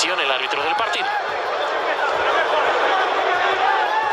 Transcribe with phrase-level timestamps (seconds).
[0.00, 1.04] decisión el árbitro del partido.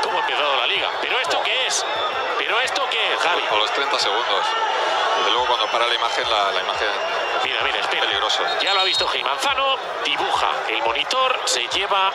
[0.04, 0.90] ¿Cómo ha empezado la liga?
[1.02, 1.86] ¿Pero esto qué es?
[2.38, 3.42] ¿Pero esto qué es, Javi?
[3.50, 4.46] A los 30 segundos.
[5.20, 6.88] Desde luego cuando para la imagen, la, la imagen
[7.42, 8.02] Mira, mira, espera.
[8.02, 8.44] peligroso.
[8.62, 12.12] Ya lo ha visto Gil Manzano, dibuja el monitor, se lleva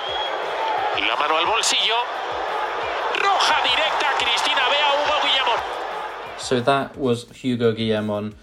[1.09, 1.97] la mano al bolsillo.
[3.17, 5.61] Roja directa, Cristina Bea, Hugo Guillamón.
[6.37, 8.35] So that was Hugo Guillamon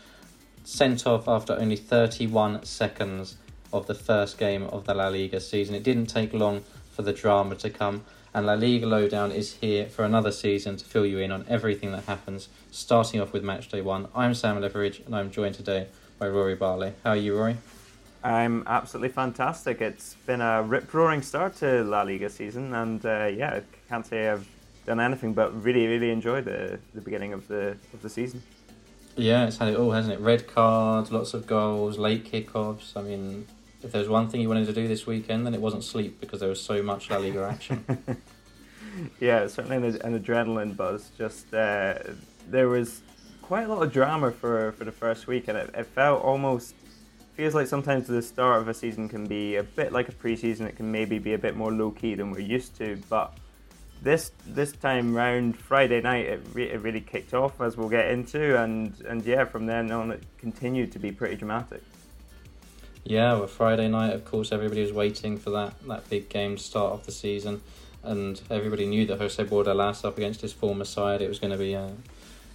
[0.63, 3.37] sent off after only 31 seconds
[3.71, 5.75] of the first game of the La Liga season.
[5.75, 9.85] It didn't take long for the drama to come, and La Liga Lowdown is here
[9.85, 13.69] for another season to fill you in on everything that happens, starting off with match
[13.69, 14.07] day one.
[14.15, 16.93] I'm Sam Leveridge, and I'm joined today by Rory Barlow.
[17.03, 17.57] How are you, Rory?
[18.23, 19.79] I'm absolutely fantastic.
[19.81, 24.05] It's been a rip roaring start to La Liga season, and uh, yeah, I can't
[24.05, 24.47] say I've
[24.85, 28.41] done anything but really, really enjoy the, the beginning of the of the season.
[29.15, 30.19] Yeah, it's had it all, hasn't it?
[30.19, 32.95] Red cards, lots of goals, late kickoffs.
[32.95, 33.47] I mean,
[33.83, 36.19] if there was one thing you wanted to do this weekend, then it wasn't sleep
[36.19, 37.85] because there was so much La Liga action.
[39.19, 41.11] Yeah, certainly an, an adrenaline buzz.
[41.17, 41.99] Just uh,
[42.49, 43.01] there was
[43.41, 46.75] quite a lot of drama for, for the first week, and it, it felt almost
[47.35, 50.61] feels like sometimes the start of a season can be a bit like a preseason.
[50.61, 53.37] It can maybe be a bit more low key than we're used to, but
[54.01, 58.09] this this time round Friday night it, re- it really kicked off as we'll get
[58.11, 61.83] into, and and yeah, from then on it continued to be pretty dramatic.
[63.03, 66.93] Yeah, well, Friday night, of course, everybody was waiting for that, that big game start
[66.93, 67.61] off the season,
[68.03, 71.57] and everybody knew that Jose Bordalas up against his former side, it was going to
[71.57, 71.93] be a,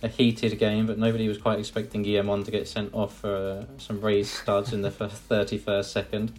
[0.03, 3.65] a heated game, but nobody was quite expecting Guillamon to get sent off for uh,
[3.79, 6.33] some raised studs in the first 31st second.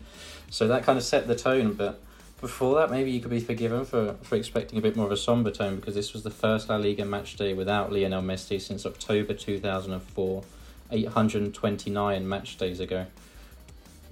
[0.50, 2.00] So that kind of set the tone, but
[2.40, 5.18] before that, maybe you could be forgiven for, for expecting a bit more of a
[5.18, 8.86] somber tone because this was the first La Liga match day without Lionel Messi since
[8.86, 10.44] October 2004,
[10.92, 13.08] 829 match days ago.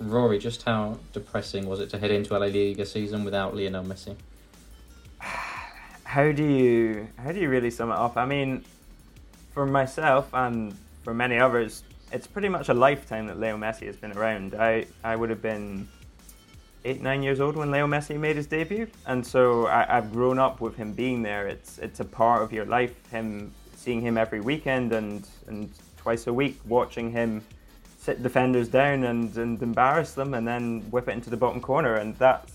[0.10, 4.16] Rory, just how depressing was it to head into La Liga season without Lionel Messi?
[6.04, 8.18] how do you how do you really sum it up?
[8.18, 8.64] I mean,
[9.52, 13.96] for myself and for many others, it's pretty much a lifetime that Leo Messi has
[13.96, 14.56] been around.
[14.56, 15.88] I I would have been
[16.86, 20.40] eight nine years old when Leo Messi made his debut, and so I, I've grown
[20.40, 21.48] up with him being there.
[21.48, 22.94] It's it's a part of your life.
[23.10, 27.44] Him seeing him every weekend and and twice a week, watching him
[28.04, 31.96] sit defenders down and, and embarrass them, and then whip it into the bottom corner,
[31.96, 32.54] and that's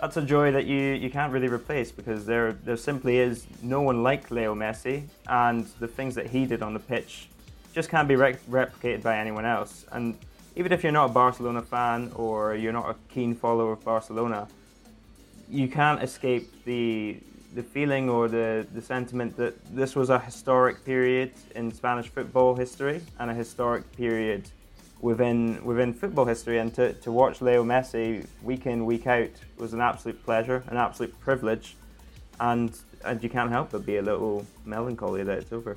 [0.00, 3.82] that's a joy that you, you can't really replace because there there simply is no
[3.82, 7.28] one like Leo Messi, and the things that he did on the pitch
[7.74, 9.84] just can't be rec- replicated by anyone else.
[9.92, 10.16] And
[10.56, 14.48] even if you're not a Barcelona fan or you're not a keen follower of Barcelona,
[15.48, 17.18] you can't escape the
[17.54, 22.54] the feeling or the, the sentiment that this was a historic period in Spanish football
[22.54, 24.48] history and a historic period
[25.00, 29.72] within within football history and to, to watch Leo Messi week in week out was
[29.72, 31.76] an absolute pleasure an absolute privilege
[32.38, 35.76] and and you can't help but be a little melancholy that it's over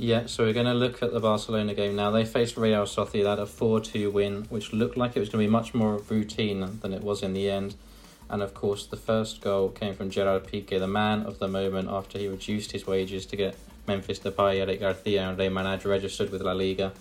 [0.00, 2.12] Yeah, so we're going to look at the Barcelona game now.
[2.12, 5.48] They faced Real Sociedad, a 4 2 win, which looked like it was going to
[5.48, 7.74] be much more routine than it was in the end.
[8.30, 11.88] And of course, the first goal came from Gerard Piqué, the man of the moment,
[11.88, 13.56] after he reduced his wages to get
[13.88, 16.92] Memphis Depay, Eric Garcia, and Rey Manaj registered with La Liga.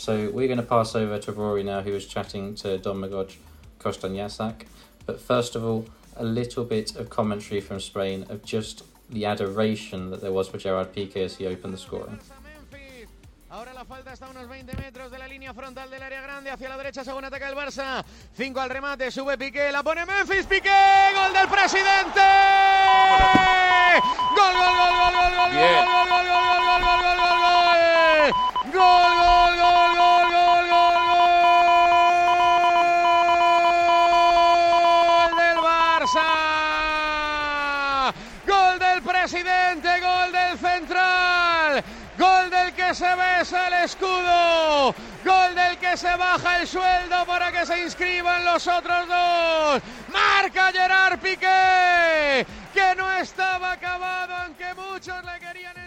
[0.00, 3.36] So we're going to pass over to Rory now, who was chatting to Domagoj
[3.80, 4.62] Kostanjšak.
[5.04, 5.84] But first of all,
[6.16, 10.56] a little bit of commentary from Spain of just the adoration that there was for
[10.56, 12.18] Gerard Piqué as he opened the scoring.
[13.50, 16.50] Ahora la falta está a unos 20 metros de la línea frontal del área grande.
[16.50, 18.02] Hacia la derecha, según ataca el Barça.
[18.32, 20.46] 5 al remate, sube Piqué, la pone Memphis.
[20.46, 20.80] Piqué,
[21.14, 22.24] gol del presidente.
[24.34, 25.84] Gol, gol, gol, gol, gol, gol, Bien.
[25.84, 27.99] gol, gol, gol, gol, gol, gol, gol, gol, gol.
[28.20, 28.34] Gol,
[28.74, 30.96] gol, gol, gol, gol, gol,
[34.76, 36.28] gol del Barça.
[38.46, 41.82] Gol del presidente, gol del central.
[42.18, 44.94] Gol del que se besa el escudo.
[45.24, 49.80] Gol del que se baja el sueldo para que se inscriban los otros dos.
[50.12, 55.79] Marca Gerard Piqué, que no estaba acabado aunque muchos le querían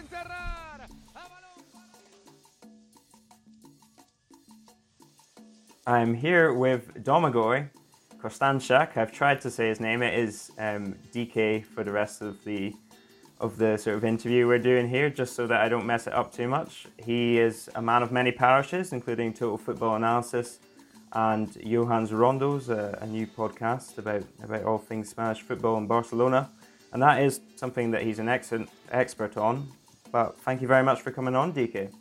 [5.86, 7.70] I'm here with Domagoj
[8.18, 8.96] Kostanjšak.
[8.96, 10.02] I've tried to say his name.
[10.02, 12.74] It is um, DK for the rest of the
[13.42, 16.14] of the sort of interview we're doing here, just so that I don't mess it
[16.14, 16.88] up too much.
[17.04, 20.60] He is a man of many parishes, including Total Football Analysis
[21.12, 26.50] and Johan's Rondos, a, a new podcast about about all things Spanish football in Barcelona,
[26.94, 29.68] and that is something that he's an excellent expert on.
[30.14, 31.92] But thank you very much for coming on, DK.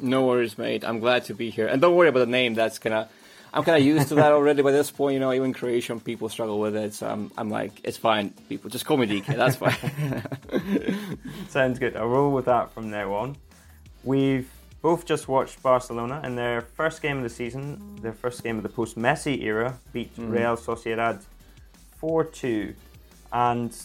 [0.00, 0.84] No worries, mate.
[0.84, 2.54] I'm glad to be here, and don't worry about the name.
[2.54, 3.08] That's kind of
[3.52, 5.14] I'm kind of used to that already by this point.
[5.14, 6.94] You know, even Croatian people struggle with it.
[6.94, 8.30] So I'm, I'm like, it's fine.
[8.48, 9.36] People just call me DK.
[9.36, 11.18] That's fine.
[11.48, 11.96] Sounds good.
[11.96, 13.36] I'll roll with that from now on.
[14.04, 14.50] We've
[14.82, 18.62] both just watched Barcelona in their first game of the season, their first game of
[18.62, 20.30] the post Messi era, beat mm.
[20.30, 21.22] Real Sociedad
[21.96, 22.74] 4 2.
[23.32, 23.76] And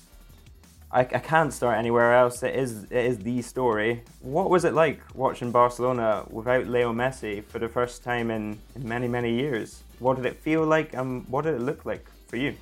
[0.94, 2.44] I, I can't start anywhere else.
[2.44, 4.04] It is it is the story.
[4.22, 8.88] What was it like watching Barcelona without Leo Messi for the first time in, in
[8.88, 9.81] many many years?
[9.98, 12.56] What did it feel like, and what did it look like for you?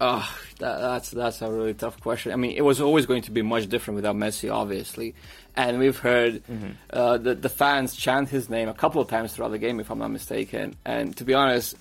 [0.00, 0.26] Oh,
[0.60, 2.32] that, that's that's a really tough question.
[2.32, 5.14] I mean, it was always going to be much different without Messi, obviously,
[5.54, 6.70] and we've heard mm-hmm.
[6.88, 9.90] uh, the the fans chant his name a couple of times throughout the game, if
[9.90, 10.74] I'm not mistaken.
[10.86, 11.76] And to be honest,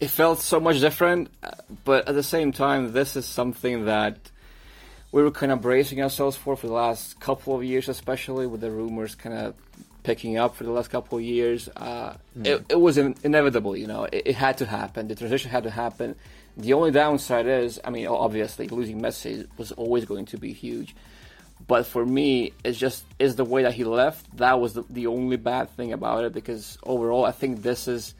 [0.00, 1.28] it felt so much different.
[1.44, 1.50] Uh,
[1.84, 4.18] but at the same time, this is something that
[5.12, 8.60] we were kind of bracing ourselves for for the last couple of years, especially with
[8.60, 9.54] the rumors kind of
[10.02, 11.68] picking up for the last couple of years.
[11.76, 12.46] Uh, mm.
[12.46, 14.04] it, it, was in, inevitable, you know.
[14.04, 15.08] It, it, had to happen.
[15.08, 16.14] The transition had to happen.
[16.56, 20.94] The only downside is, I mean, obviously losing Messi was always going to be huge.
[21.66, 24.36] But for me, it's just is the way that he left.
[24.36, 28.14] That was the, the only bad thing about it because overall, I think this is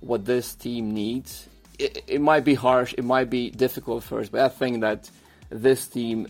[0.00, 1.48] what this team needs.
[1.78, 5.10] It, it might be harsh, it might be difficult first, but I think that
[5.50, 6.28] this team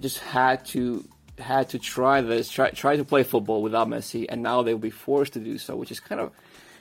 [0.00, 1.04] just had to
[1.38, 4.90] had to try this, try try to play football without Messi, and now they'll be
[4.90, 6.32] forced to do so, which is kind of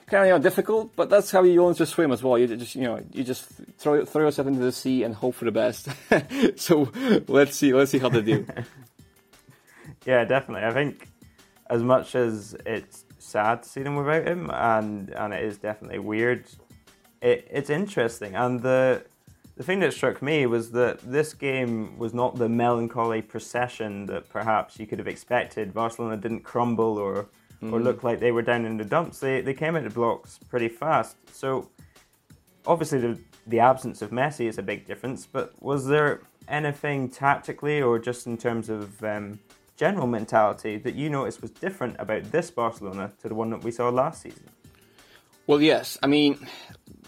[0.07, 0.95] kind of you know, difficult.
[0.95, 2.37] But that's how you learn to swim as well.
[2.37, 3.45] You just you know you just
[3.77, 5.87] throw throw yourself into the sea and hope for the best.
[6.55, 6.91] so
[7.27, 8.45] let's see let's see how they do.
[10.05, 10.67] yeah, definitely.
[10.67, 11.07] I think
[11.69, 15.99] as much as it's sad to see them without him, and and it is definitely
[15.99, 16.45] weird.
[17.21, 19.05] It, it's interesting, and the
[19.61, 24.27] the thing that struck me was that this game was not the melancholy procession that
[24.27, 25.71] perhaps you could have expected.
[25.71, 27.27] Barcelona didn't crumble or
[27.61, 27.71] mm.
[27.71, 29.19] or look like they were down in the dumps.
[29.19, 31.15] They they came into blocks pretty fast.
[31.31, 31.69] So
[32.65, 35.27] obviously the the absence of Messi is a big difference.
[35.27, 39.39] But was there anything tactically or just in terms of um,
[39.77, 43.69] general mentality that you noticed was different about this Barcelona to the one that we
[43.69, 44.49] saw last season?
[45.45, 45.97] Well, yes.
[46.01, 46.47] I mean,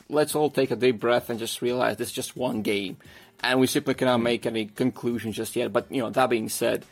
[0.09, 2.97] let's all take a deep breath and just realize this is just one game,
[3.41, 4.23] and we simply cannot mm-hmm.
[4.23, 5.73] make any conclusions just yet.
[5.73, 6.85] But you know, that being said,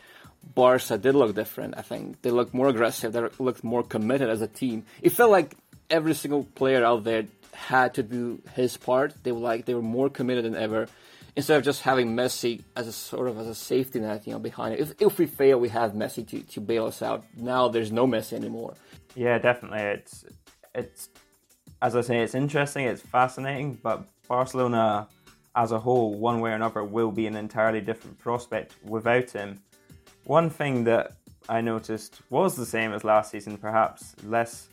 [0.43, 1.75] Barca did look different.
[1.77, 3.13] I think they looked more aggressive.
[3.13, 4.85] They looked more committed as a team.
[5.01, 5.55] It felt like
[5.89, 9.13] every single player out there had to do his part.
[9.23, 10.87] They were like they were more committed than ever.
[11.33, 14.39] Instead of just having Messi as a sort of as a safety net, you know,
[14.39, 14.81] behind it.
[14.81, 17.23] If, if we fail, we have Messi to, to bail us out.
[17.37, 18.73] Now there's no Messi anymore.
[19.15, 19.79] Yeah, definitely.
[19.79, 20.25] It's
[20.73, 21.09] it's
[21.81, 25.07] as I say, it's interesting, it's fascinating, but Barcelona
[25.55, 29.61] as a whole, one way or another, will be an entirely different prospect without him.
[30.23, 31.13] One thing that
[31.49, 34.69] I noticed was the same as last season, perhaps less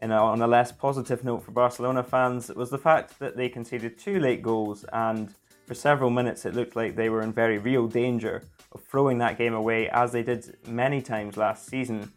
[0.00, 3.98] a, on a less positive note for Barcelona fans, was the fact that they conceded
[3.98, 5.34] two late goals, and
[5.66, 9.36] for several minutes it looked like they were in very real danger of throwing that
[9.36, 12.10] game away, as they did many times last season.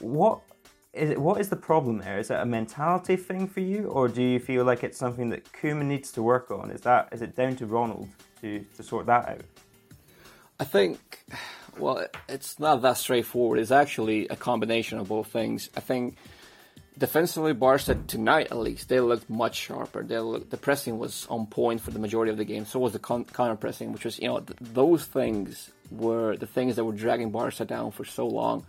[0.00, 0.40] What
[0.98, 2.18] is it, what is the problem there?
[2.18, 5.50] Is it a mentality thing for you, or do you feel like it's something that
[5.52, 6.70] Koeman needs to work on?
[6.70, 8.08] Is that is it down to Ronald
[8.40, 9.40] to, to sort that out?
[10.60, 10.98] I think,
[11.78, 13.58] well, it's not that straightforward.
[13.60, 15.70] It's actually a combination of both things.
[15.76, 16.16] I think
[16.98, 20.02] defensively, Barca tonight at least they looked much sharper.
[20.02, 22.66] They looked, the pressing was on point for the majority of the game.
[22.66, 26.46] So was the con- counter pressing, which was you know th- those things were the
[26.46, 28.66] things that were dragging Barca down for so long.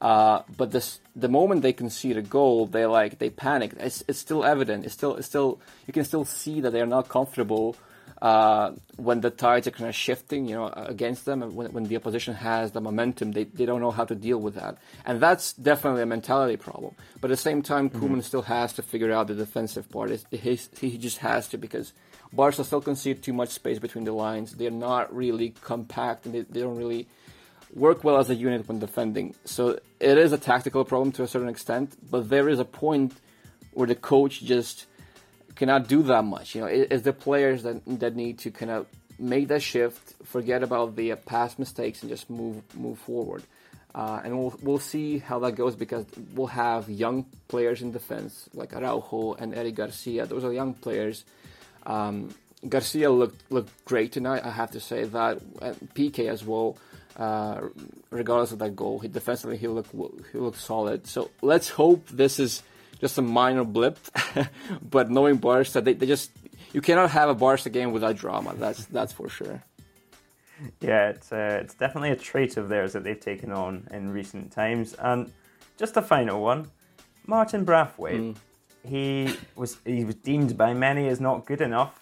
[0.00, 3.74] Uh, but this, the moment they concede a goal, they like they panic.
[3.78, 4.84] It's, it's still evident.
[4.84, 7.76] It's still, it's still you can still see that they are not comfortable
[8.22, 11.42] uh, when the tides are kind of shifting, you know, against them.
[11.42, 14.38] And when, when the opposition has the momentum, they, they don't know how to deal
[14.38, 14.78] with that.
[15.04, 16.94] And that's definitely a mentality problem.
[17.20, 20.12] But at the same time, mm still has to figure out the defensive part.
[20.12, 21.92] It, it, he just has to because
[22.32, 24.52] Barca still concede too much space between the lines.
[24.52, 27.08] They're not really compact and they, they don't really
[27.74, 29.34] work well as a unit when defending.
[29.44, 33.14] So it is a tactical problem to a certain extent, but there is a point
[33.72, 34.86] where the coach just
[35.54, 36.54] cannot do that much.
[36.54, 38.86] You know, it, it's the players that that need to kind of
[39.18, 43.42] make that shift, forget about the uh, past mistakes, and just move move forward.
[43.94, 48.48] Uh, and we'll we'll see how that goes because we'll have young players in defense
[48.54, 50.26] like Araujo and Eric Garcia.
[50.26, 51.24] Those are young players.
[51.84, 52.34] Um,
[52.66, 54.44] Garcia looked looked great tonight.
[54.44, 56.78] I have to say that and Piqué as well.
[57.16, 57.68] Uh,
[58.10, 59.92] regardless of that goal, he defensively he looked
[60.32, 61.06] he looked solid.
[61.06, 62.62] So let's hope this is
[63.00, 63.98] just a minor blip.
[64.90, 66.30] but knowing Barca, they, they just
[66.72, 68.54] you cannot have a Barca game without drama.
[68.54, 69.62] That's that's for sure.
[70.80, 74.52] Yeah, it's uh, it's definitely a trait of theirs that they've taken on in recent
[74.52, 74.94] times.
[74.94, 75.32] And
[75.78, 76.70] just a final one,
[77.26, 78.20] Martin Braithwaite.
[78.20, 78.36] Mm.
[78.84, 81.98] He was he was deemed by many as not good enough.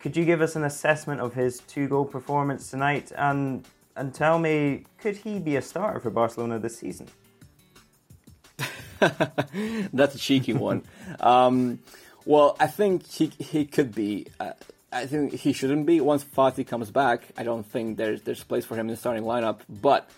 [0.00, 3.64] Could you give us an assessment of his two goal performance tonight and
[3.98, 7.08] and tell me could he be a starter for Barcelona this season?
[9.00, 10.84] That's a cheeky one.
[11.20, 11.80] um,
[12.24, 14.26] well, I think he he could be.
[14.38, 14.52] Uh,
[14.90, 16.00] I think he shouldn't be.
[16.00, 19.24] Once Fati comes back, I don't think there's there's place for him in the starting
[19.24, 19.60] lineup.
[19.68, 20.10] But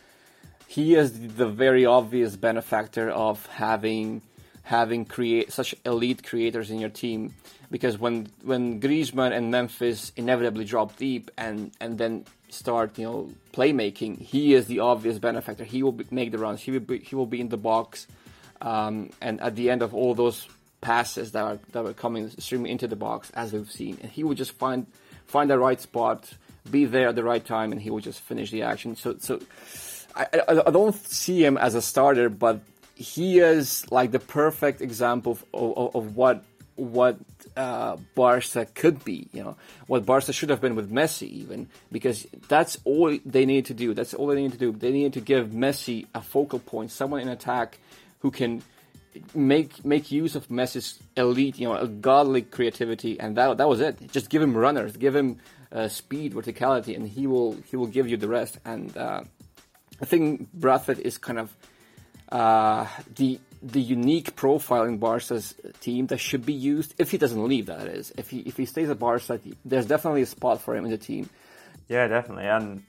[0.67, 4.23] he is the very obvious benefactor of having
[4.63, 7.35] having create such elite creators in your team.
[7.71, 13.30] Because when when Griezmann and Memphis inevitably drop deep and and then start you know
[13.52, 15.64] playmaking, he is the obvious benefactor.
[15.64, 16.61] He will be, make the runs.
[16.61, 18.07] He will be, he will be in the box,
[18.61, 20.47] um, and at the end of all those
[20.80, 24.25] passes that are that were coming streaming into the box as we've seen, and he
[24.25, 24.87] will just find
[25.26, 26.33] find the right spot,
[26.71, 28.97] be there at the right time, and he will just finish the action.
[28.97, 29.40] So so
[30.14, 32.61] I, I, I don't see him as a starter, but
[32.95, 36.45] he is like the perfect example of, of, of what
[36.76, 37.19] what
[37.61, 42.26] uh, Barca could be, you know, what Barca should have been with Messi, even because
[42.49, 43.93] that's all they need to do.
[43.93, 44.73] That's all they need to do.
[44.73, 47.79] They need to give Messi a focal point, someone in attack
[48.21, 48.62] who can
[49.35, 54.11] make make use of Messi's elite, you know, godly creativity, and that that was it.
[54.11, 55.38] Just give him runners, give him
[55.71, 58.59] uh, speed, verticality, and he will he will give you the rest.
[58.64, 59.23] And uh,
[60.00, 61.55] I think Bradford is kind of
[62.33, 62.87] uh,
[63.17, 67.67] the the unique profile in Barca's team that should be used if he doesn't leave.
[67.67, 70.85] That is, if he if he stays at Barca, there's definitely a spot for him
[70.85, 71.29] in the team.
[71.88, 72.83] Yeah, definitely, and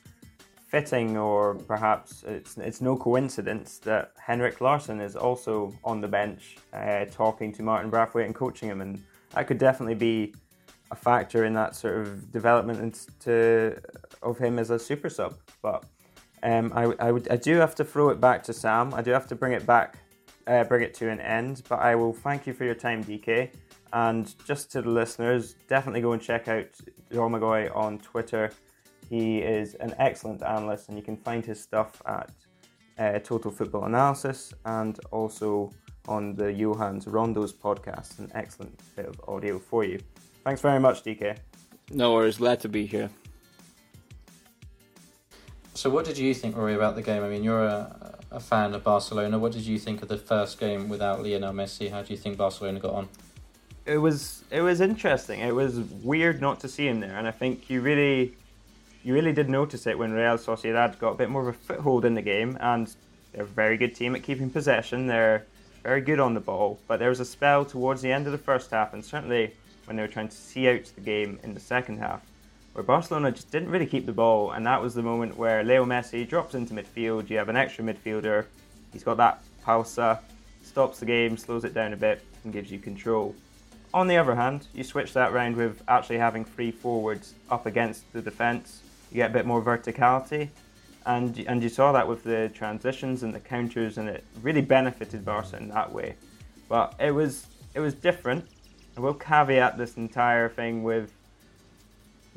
[0.68, 6.58] fitting, or perhaps it's it's no coincidence that Henrik Larsson is also on the bench,
[6.74, 10.34] uh, talking to Martin Braithwaite and coaching him, and that could definitely be
[10.92, 13.08] a factor in that sort of development
[14.22, 15.36] of him as a super sub.
[15.62, 15.86] But
[16.44, 18.94] um, I, I, would, I do have to throw it back to Sam.
[18.94, 19.98] I do have to bring it back,
[20.48, 21.64] uh, bring it to an end.
[21.70, 23.52] But I will thank you for your time, DK.
[23.94, 26.68] And just to the listeners, definitely go and check out
[27.12, 28.52] Domagoj on Twitter.
[29.10, 32.32] He is an excellent analyst, and you can find his stuff at
[32.98, 35.72] uh, Total Football Analysis and also
[36.08, 38.20] on the Johan's Rondos podcast.
[38.20, 40.00] An excellent bit of audio for you.
[40.46, 41.38] Thanks very much, DK.
[41.92, 43.10] No worries, glad to be here.
[45.74, 47.24] So, what did you think, Rory, about the game?
[47.24, 49.38] I mean, you're a, a fan of Barcelona.
[49.38, 51.92] What did you think of the first game without Lionel Messi?
[51.92, 53.10] How do you think Barcelona got on?
[53.86, 55.40] It was it was interesting.
[55.42, 58.36] It was weird not to see him there, and I think you really
[59.04, 62.06] you really did notice it when Real Sociedad got a bit more of a foothold
[62.06, 62.94] in the game, and
[63.34, 65.08] they're a very good team at keeping possession.
[65.08, 65.46] They're
[65.84, 68.38] very good on the ball, but there was a spell towards the end of the
[68.38, 69.54] first half, and certainly
[69.86, 72.22] when they were trying to see out the game in the second half,
[72.74, 75.86] where Barcelona just didn't really keep the ball, and that was the moment where Leo
[75.86, 77.30] Messi drops into midfield.
[77.30, 78.46] You have an extra midfielder,
[78.94, 80.20] he's got that pausa,
[80.64, 83.36] stops the game, slows it down a bit, and gives you control.
[83.94, 88.12] On the other hand, you switch that round with actually having three forwards up against
[88.14, 88.82] the defence.
[89.12, 90.48] You get a bit more verticality,
[91.06, 95.26] and and you saw that with the transitions and the counters, and it really benefited
[95.26, 96.16] Barca in that way.
[96.70, 98.46] But it was it was different.
[98.96, 101.12] I will caveat this entire thing with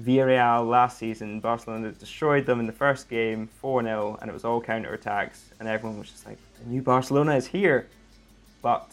[0.02, 1.40] Villarreal last season.
[1.40, 5.50] Barcelona destroyed them in the first game, 4 0, and it was all counter attacks,
[5.60, 7.86] and everyone was just like, "The new Barcelona is here."
[8.60, 8.92] But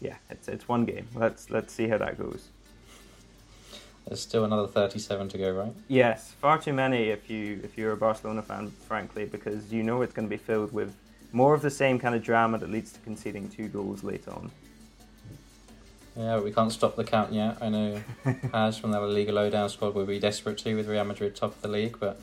[0.00, 1.08] yeah, it's it's one game.
[1.14, 2.48] Let's let's see how that goes.
[4.06, 5.72] There's still another 37 to go, right?
[5.86, 10.02] Yes, far too many if you if you're a Barcelona fan, frankly, because you know
[10.02, 10.94] it's going to be filled with
[11.32, 14.50] more of the same kind of drama that leads to conceding two goals late on.
[16.16, 17.58] Yeah, but we can't stop the count yet.
[17.60, 18.02] I know
[18.52, 21.54] Has from the La Liga Lowdown squad will be desperate to with Real Madrid top
[21.54, 22.20] of the league, but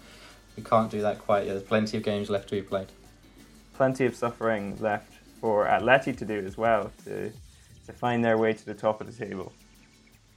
[0.56, 1.54] we can't do that quite yet.
[1.54, 2.88] There's plenty of games left to be played.
[3.74, 7.32] Plenty of suffering left for Atleti to do as well to
[7.88, 9.52] to find their way to the top of the table.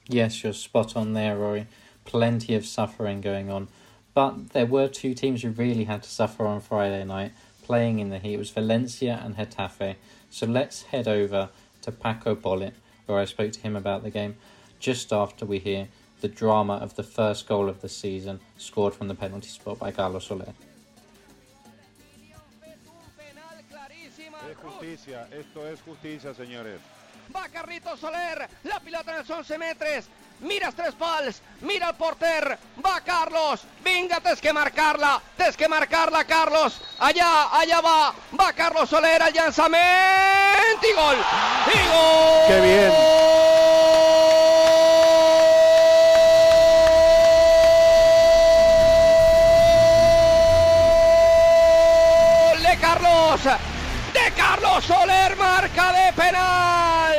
[0.09, 1.67] Yes, you're spot on there, Rory.
[2.07, 3.69] Plenty of suffering going on.
[4.15, 7.33] But there were two teams who really had to suffer on Friday night
[7.63, 8.35] playing in the heat.
[8.35, 9.97] It was Valencia and Getafe.
[10.31, 11.51] So let's head over
[11.83, 12.75] to Paco Polit,
[13.07, 14.37] where I spoke to him about the game
[14.79, 15.89] just after we hear
[16.21, 19.91] the drama of the first goal of the season scored from the penalty spot by
[19.91, 20.55] Carlos Soler.
[24.51, 26.81] Es justicia, esto es justicia, señores.
[27.35, 30.09] Va Carlito Soler, la pilota en els 11 metres,
[30.41, 35.69] mira els tres pals, mira el porter, va Carlos, vinga, tens que marcar-la, tens que
[35.69, 37.97] marcar-la, Carlos, allà, allà va,
[38.39, 41.25] va Carlos Soler, el llançament, i gol,
[41.77, 42.47] i gol!
[42.49, 43.31] ¡Qué bien!
[52.83, 53.41] Carlos,
[54.23, 57.15] de Carlos Soler, marca de penal!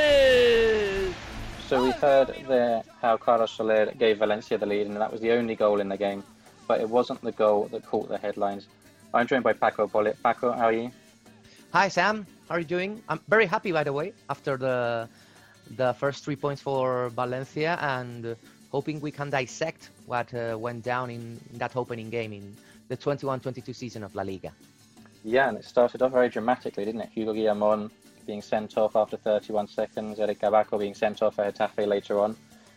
[1.67, 5.31] So we heard there how Carlos Soler gave Valencia the lead, and that was the
[5.31, 6.23] only goal in the game.
[6.67, 8.67] But it wasn't the goal that caught the headlines.
[9.13, 10.17] I'm joined by Paco Polit.
[10.23, 10.91] Paco, how are you?
[11.73, 13.01] Hi Sam, how are you doing?
[13.09, 15.09] I'm very happy by the way after the
[15.75, 18.35] the first three points for Valencia and uh,
[18.71, 22.55] hoping we can dissect what uh, went down in, in that opening game in
[22.89, 24.51] the 21-22 season of La Liga.
[25.23, 27.09] Yeah, and it started off very dramatically, didn't it?
[27.13, 27.89] Hugo Guillamon
[28.25, 32.35] being sent off after 31 seconds, Eric Cabaco being sent off for Getafe later on.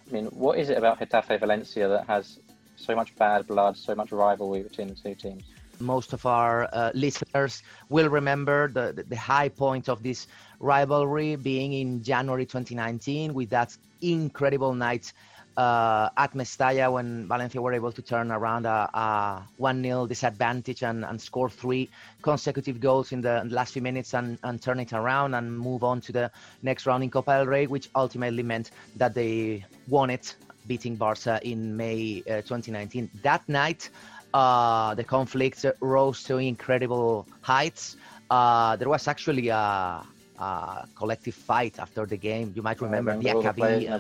[0.09, 2.39] I mean, what is it about Getafe Valencia that has
[2.77, 5.43] so much bad blood, so much rivalry between the two teams?
[5.79, 10.27] Most of our uh, listeners will remember the, the, the high point of this
[10.59, 15.13] rivalry being in January 2019 with that incredible night
[15.57, 21.05] uh, at Mestalla when Valencia were able to turn around a, a 1-0 disadvantage and,
[21.05, 21.89] and score three
[22.23, 26.01] consecutive goals in the last few minutes and, and turn it around and move on
[26.01, 26.31] to the
[26.63, 30.37] next round in Copa del Rey, which ultimately meant that they won it,
[30.67, 33.11] beating Barca in May uh, 2019.
[33.23, 33.91] That night,
[34.35, 37.97] uh, the conflict rose to incredible heights.
[38.31, 40.03] Uh, there was actually a,
[40.39, 42.53] a, collective fight after the game.
[42.55, 43.99] You might remember Diakhaby uh,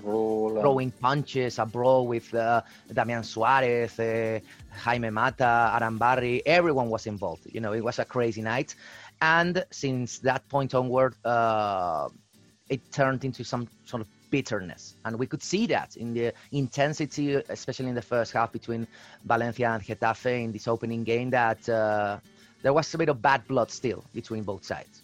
[0.60, 2.62] throwing punches, a brawl with uh,
[2.92, 4.40] Damian Suarez, uh,
[4.70, 6.42] Jaime Mata, Arambarri.
[6.46, 7.46] Everyone was involved.
[7.52, 8.74] You know, it was a crazy night.
[9.20, 12.08] And since that point onward, uh,
[12.68, 14.96] it turned into some sort of bitterness.
[15.04, 18.86] And we could see that in the intensity, especially in the first half between
[19.24, 22.18] Valencia and Getafe in this opening game, that uh,
[22.62, 25.02] there was a bit of bad blood still between both sides.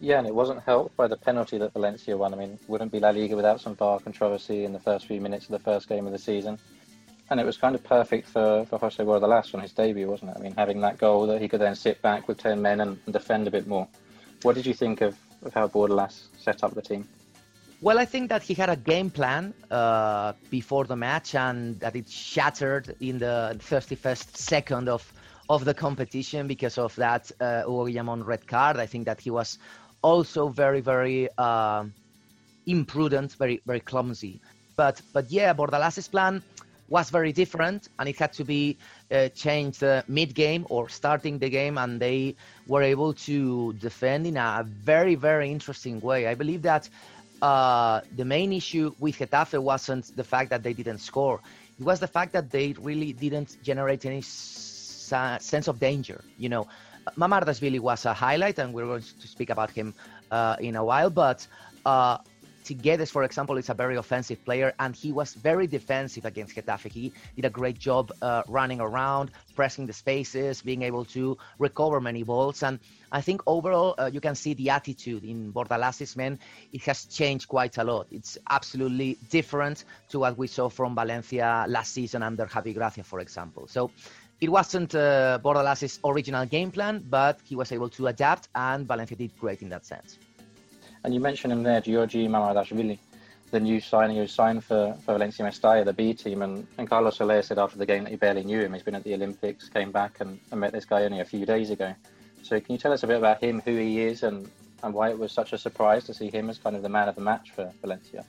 [0.00, 2.34] Yeah, and it wasn't helped by the penalty that Valencia won.
[2.34, 5.46] I mean, wouldn't be La Liga without some VAR controversy in the first few minutes
[5.46, 6.58] of the first game of the season.
[7.30, 10.36] And it was kind of perfect for, for Jose Bordalas on his debut, wasn't it?
[10.38, 12.98] I mean, having that goal that he could then sit back with 10 men and,
[13.06, 13.88] and defend a bit more.
[14.42, 17.08] What did you think of, of how Bordalas set up the team?
[17.80, 21.96] Well, I think that he had a game plan uh, before the match and that
[21.96, 25.12] it shattered in the 31st second of,
[25.48, 28.76] of the competition because of that uh, red card.
[28.78, 29.58] I think that he was
[30.02, 31.84] also very, very uh,
[32.66, 34.40] imprudent, very, very clumsy.
[34.76, 36.42] But, but yeah, Bordalas's plan
[36.88, 38.76] was very different and it had to be
[39.10, 44.36] uh, changed uh, mid-game or starting the game and they were able to defend in
[44.36, 46.26] a very, very interesting way.
[46.26, 46.88] I believe that
[47.42, 51.40] uh, the main issue with Getafe wasn't the fact that they didn't score.
[51.78, 56.22] It was the fact that they really didn't generate any sense of danger.
[56.38, 56.66] You know,
[57.16, 59.94] Mamardashvili was a highlight, and we're going to speak about him
[60.30, 61.10] uh, in a while.
[61.10, 61.46] But
[61.84, 62.18] uh,
[62.66, 66.90] Tiguedes, for example, is a very offensive player, and he was very defensive against Getafe.
[66.90, 72.00] He did a great job uh, running around, pressing the spaces, being able to recover
[72.00, 72.64] many balls.
[72.64, 72.80] And
[73.12, 76.40] I think overall, uh, you can see the attitude in Bordalas's men.
[76.72, 78.08] It has changed quite a lot.
[78.10, 83.20] It's absolutely different to what we saw from Valencia last season under Javi Gracia, for
[83.20, 83.68] example.
[83.68, 83.92] So
[84.40, 85.38] it wasn't uh,
[86.04, 89.86] original game plan, but he was able to adapt, and Valencia did great in that
[89.86, 90.18] sense.
[91.04, 92.98] And you mentioned him there, Giorgi Mamardashvili,
[93.50, 96.42] the new signing who signed for, for Valencia Mestalla, the B team.
[96.42, 98.74] And, and Carlos Soler said after the game that he barely knew him.
[98.74, 101.46] He's been at the Olympics, came back and, and met this guy only a few
[101.46, 101.94] days ago.
[102.42, 104.50] So can you tell us a bit about him, who he is, and,
[104.82, 107.08] and why it was such a surprise to see him as kind of the man
[107.08, 108.24] of the match for Valencia?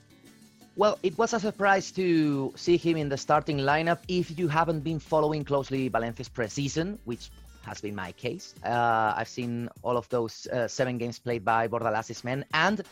[0.78, 4.82] Well, it was a surprise to see him in the starting lineup if you haven't
[4.82, 7.32] been following closely Valencia's preseason, which
[7.66, 8.54] has been my case.
[8.63, 12.84] Uh, I've seen all of those uh, seven games played by Bordalas's men, and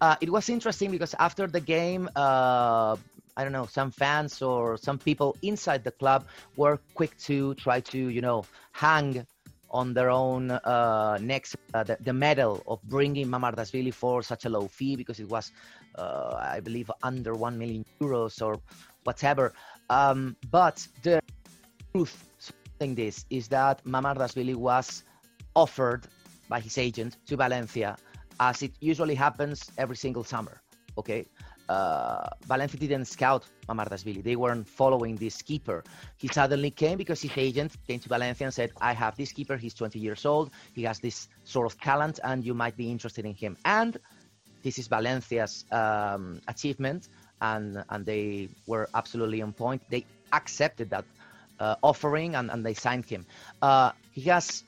[0.00, 2.96] uh, it was interesting because after the game, uh,
[3.36, 6.24] I don't know, some fans or some people inside the club
[6.56, 9.26] were quick to try to, you know, hang
[9.74, 14.48] on their own uh, necks uh, the, the, medal of bringing Mamardashvili for such a
[14.48, 15.50] low fee because it was,
[15.96, 18.60] uh, I believe, under 1 million euros or
[19.02, 19.52] whatever.
[19.90, 21.20] Um, but the
[21.92, 22.30] truth
[22.78, 25.02] saying this is that Mamardashvili was
[25.56, 26.06] offered
[26.48, 27.96] by his agent to Valencia
[28.38, 30.60] as it usually happens every single summer.
[30.96, 31.26] Okay,
[31.68, 34.22] uh, Valencia didn't scout Mamardashvili.
[34.22, 35.82] They weren't following this keeper.
[36.16, 39.56] He suddenly came because his agent came to Valencia and said, I have this keeper.
[39.56, 40.50] He's 20 years old.
[40.74, 43.56] He has this sort of talent, and you might be interested in him.
[43.64, 43.96] And
[44.62, 47.08] this is Valencia's um, achievement,
[47.40, 49.82] and and they were absolutely on point.
[49.90, 51.04] They accepted that
[51.60, 53.26] uh, offering and, and they signed him.
[53.62, 54.64] Uh, he has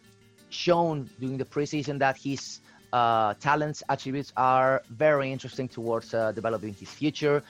[0.50, 2.60] shown during the preseason that his
[2.96, 7.42] uh, talents, attributes are very interesting towards uh, developing his future.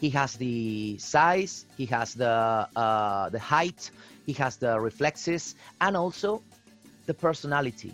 [0.00, 2.34] He has the size, he has the
[2.84, 3.90] uh, the height,
[4.26, 6.42] he has the reflexes, and also
[7.06, 7.92] the personality.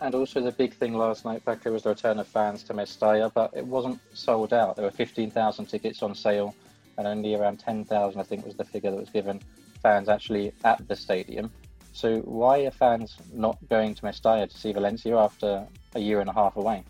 [0.00, 3.32] And also the big thing last night, Paco, was the return of fans to Mestalla,
[3.40, 4.76] but it wasn't sold out.
[4.76, 6.54] There were 15,000 tickets on sale,
[6.96, 9.40] and only around 10,000, I think, was the figure that was given
[9.82, 11.50] fans actually at the stadium.
[11.98, 16.30] So why are fans not going to Mestalla to see Valencia after a year and
[16.30, 16.84] a half away?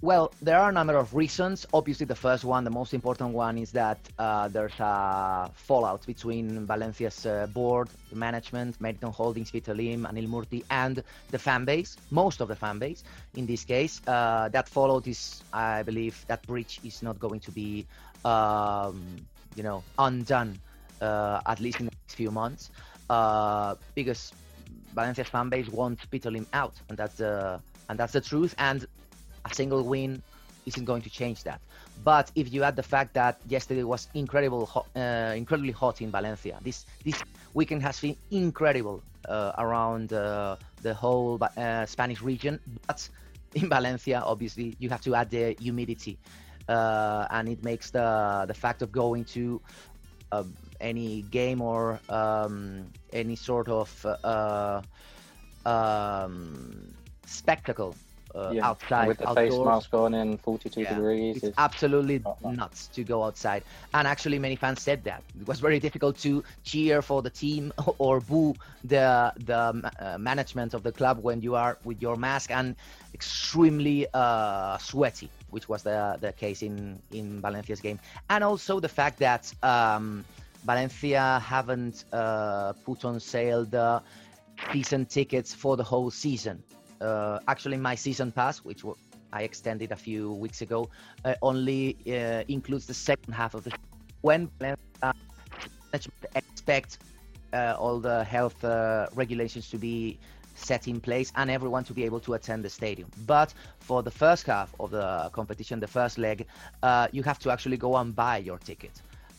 [0.00, 1.66] Well, there are a number of reasons.
[1.74, 6.66] Obviously, the first one, the most important one, is that uh, there's a fallout between
[6.66, 12.48] Valencia's uh, board, management, Meriton Holdings, Vitolim, Anil Murthy, and the fan base, most of
[12.48, 13.04] the fan base
[13.36, 14.00] in this case.
[14.06, 17.86] Uh, that fallout is, I believe, that bridge is not going to be,
[18.24, 19.04] um,
[19.56, 20.58] you know, undone,
[21.02, 22.70] uh, at least in the next few months,
[23.12, 24.32] uh, because
[24.94, 28.54] Valencia's fan base wants Vitolim out, and that's the and that's the truth.
[28.58, 28.86] And
[29.44, 30.22] a single win
[30.66, 31.60] isn't going to change that.
[32.04, 34.62] But if you add the fact that yesterday was incredible,
[34.96, 37.18] uh, incredibly hot in Valencia, this this
[37.54, 42.58] weekend has been incredible uh, around uh, the whole uh, Spanish region.
[42.86, 43.08] But
[43.54, 46.16] in Valencia, obviously, you have to add the humidity,
[46.68, 48.08] uh, and it makes the
[48.48, 49.60] the fact of going to
[50.32, 54.82] um, any game or um, any sort of uh,
[55.64, 56.94] um,
[57.26, 57.94] spectacle
[58.34, 58.66] uh, yeah.
[58.66, 59.08] outside.
[59.08, 59.50] With the outdoors.
[59.50, 60.94] face mask on in 42 yeah.
[60.94, 61.36] degrees.
[61.36, 63.62] It's, it's absolutely nuts to go outside.
[63.94, 65.22] And actually, many fans said that.
[65.40, 70.74] It was very difficult to cheer for the team or boo the, the uh, management
[70.74, 72.74] of the club when you are with your mask and
[73.14, 77.98] extremely uh, sweaty, which was the, the case in, in Valencia's game.
[78.30, 80.24] And also the fact that um,
[80.64, 84.02] Valencia haven't uh, put on sale the
[84.72, 86.62] season tickets for the whole season.
[87.00, 88.84] Uh, actually my season pass, which
[89.32, 90.88] I extended a few weeks ago,
[91.24, 93.72] uh, only uh, includes the second half of the
[94.20, 94.48] when
[95.02, 95.12] uh,
[96.36, 96.98] expect
[97.52, 100.18] uh, all the health uh, regulations to be
[100.54, 103.10] set in place and everyone to be able to attend the stadium.
[103.26, 106.46] But for the first half of the competition, the first leg,
[107.10, 108.92] you have to actually go and buy your ticket,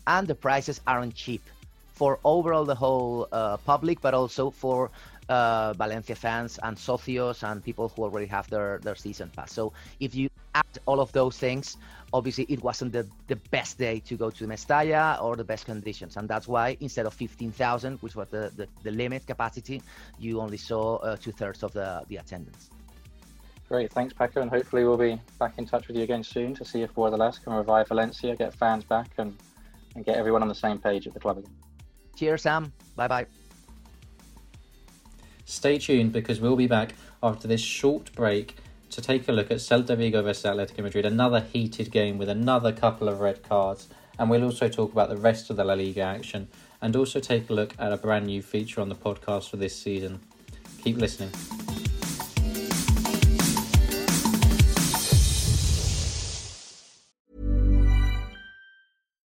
[0.08, 1.42] and the prices aren't cheap
[1.94, 3.28] for overall the whole
[3.66, 4.90] public, but also for
[5.30, 9.54] uh, Valencia fans and socios and people who already have their, their season pass.
[9.54, 11.78] So if you add all of those things,
[12.14, 16.18] obviously it wasn't the, the best day to go to Mestalla or the best conditions.
[16.18, 19.82] And that's why instead of 15,000, which was the, the, the, limit capacity,
[20.20, 22.70] you only saw uh, two thirds of the, the attendance.
[23.70, 26.66] Great, thanks Paco, and hopefully we'll be back in touch with you again soon to
[26.66, 29.36] see if Bordalás can revive Valencia, get fans back, and,
[29.96, 31.52] and get everyone on the same page at the club again.
[32.16, 32.72] Cheers, Sam.
[32.96, 33.26] Bye bye.
[35.46, 38.56] Stay tuned because we'll be back after this short break
[38.92, 42.72] to take a look at Celta Vigo versus Atletico Madrid, another heated game with another
[42.72, 43.88] couple of red cards.
[44.20, 46.48] And we'll also talk about the rest of the La Liga action
[46.82, 49.76] and also take a look at a brand new feature on the podcast for this
[49.76, 50.20] season.
[50.84, 51.32] Keep listening.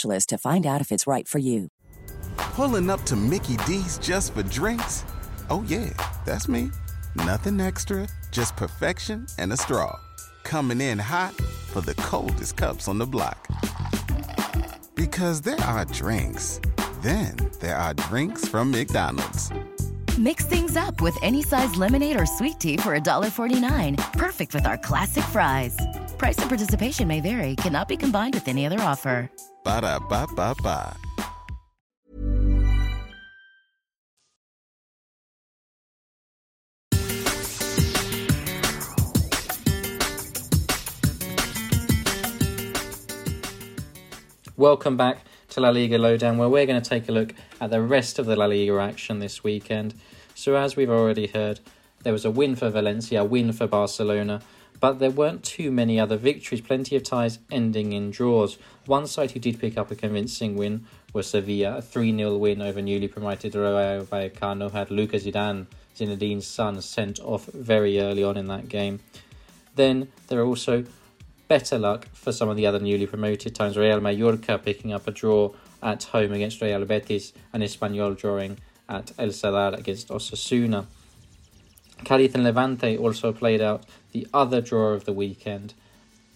[0.00, 1.68] specialist to find out if it's right for you.
[2.56, 5.04] Pulling up to Mickey D's just for drinks?
[5.50, 5.90] Oh, yeah,
[6.24, 6.70] that's me.
[7.16, 9.98] Nothing extra, just perfection and a straw.
[10.44, 11.34] Coming in hot
[11.72, 13.46] for the coldest cups on the block.
[14.94, 16.60] Because there are drinks,
[17.02, 19.50] then there are drinks from McDonald's.
[20.18, 23.96] Mix things up with any size lemonade or sweet tea for $1.49.
[24.12, 25.76] Perfect with our classic fries.
[26.20, 29.30] Price and participation may vary, cannot be combined with any other offer.
[29.64, 30.94] Ba da ba ba ba.
[44.58, 47.80] Welcome back to La Liga Lowdown, where we're going to take a look at the
[47.80, 49.94] rest of the La Liga action this weekend.
[50.34, 51.60] So, as we've already heard,
[52.02, 54.42] there was a win for Valencia, a win for Barcelona,
[54.80, 58.56] but there weren't too many other victories, plenty of ties ending in draws.
[58.86, 62.62] One side who did pick up a convincing win was Sevilla, a 3 0 win
[62.62, 65.66] over newly promoted Rayo Vallecano, had Lucas Zidane,
[65.96, 69.00] Zinedine's son, sent off very early on in that game.
[69.74, 70.84] Then there are also
[71.46, 73.76] better luck for some of the other newly promoted times.
[73.76, 79.12] Real Mallorca picking up a draw at home against Real Betis and Espanyol drawing at
[79.18, 80.86] El Sadar against Osasuna.
[82.04, 85.74] Cadiz and Levante also played out the other draw of the weekend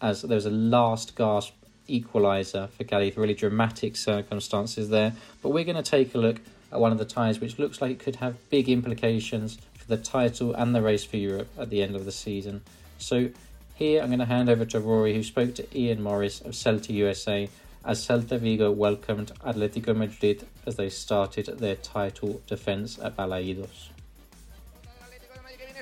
[0.00, 1.54] as there was a last gasp
[1.88, 3.16] equaliser for Cadiz.
[3.16, 5.12] Really dramatic circumstances there.
[5.42, 6.40] But we're going to take a look
[6.72, 9.96] at one of the ties which looks like it could have big implications for the
[9.96, 12.62] title and the race for Europe at the end of the season.
[12.98, 13.30] So
[13.74, 16.90] here I'm going to hand over to Rory, who spoke to Ian Morris of Celta
[16.90, 17.48] USA
[17.84, 23.88] as Celta Vigo welcomed Atletico Madrid as they started their title defence at Balaidos.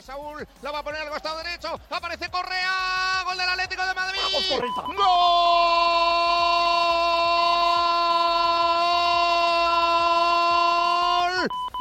[0.02, 4.20] Saúl, la va a poner al costado derecho, aparece Correa, gol del Atlético de Madrid.
[4.96, 5.48] ¡Gol!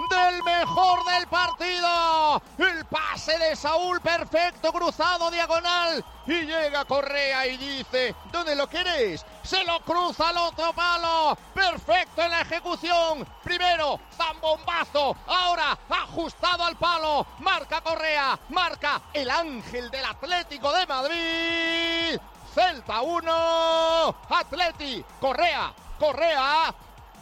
[0.09, 2.41] Del mejor del partido.
[2.59, 6.05] El pase de Saúl perfecto, cruzado diagonal.
[6.27, 9.25] Y llega Correa y dice, ¿dónde lo querés?
[9.43, 11.37] Se lo cruza al otro palo.
[11.53, 13.25] Perfecto en la ejecución.
[13.43, 15.15] Primero, zambombazo.
[15.27, 17.25] Ahora, ajustado al palo.
[17.39, 18.39] Marca Correa.
[18.49, 22.19] Marca el ángel del Atlético de Madrid.
[22.53, 24.15] Celta 1.
[24.29, 25.03] Atleti.
[25.19, 25.73] Correa.
[25.99, 26.73] Correa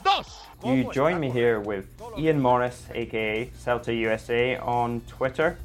[0.03, 0.49] 2.
[0.65, 1.85] You join me here with
[2.17, 5.57] Ian Morris, aka Celta USA, on Twitter.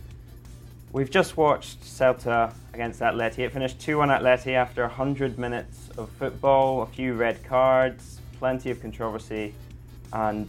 [0.94, 3.40] We've just watched Celta against Atleti.
[3.40, 8.70] It finished 2 1 Atleti after 100 minutes of football, a few red cards, plenty
[8.70, 9.54] of controversy,
[10.12, 10.48] and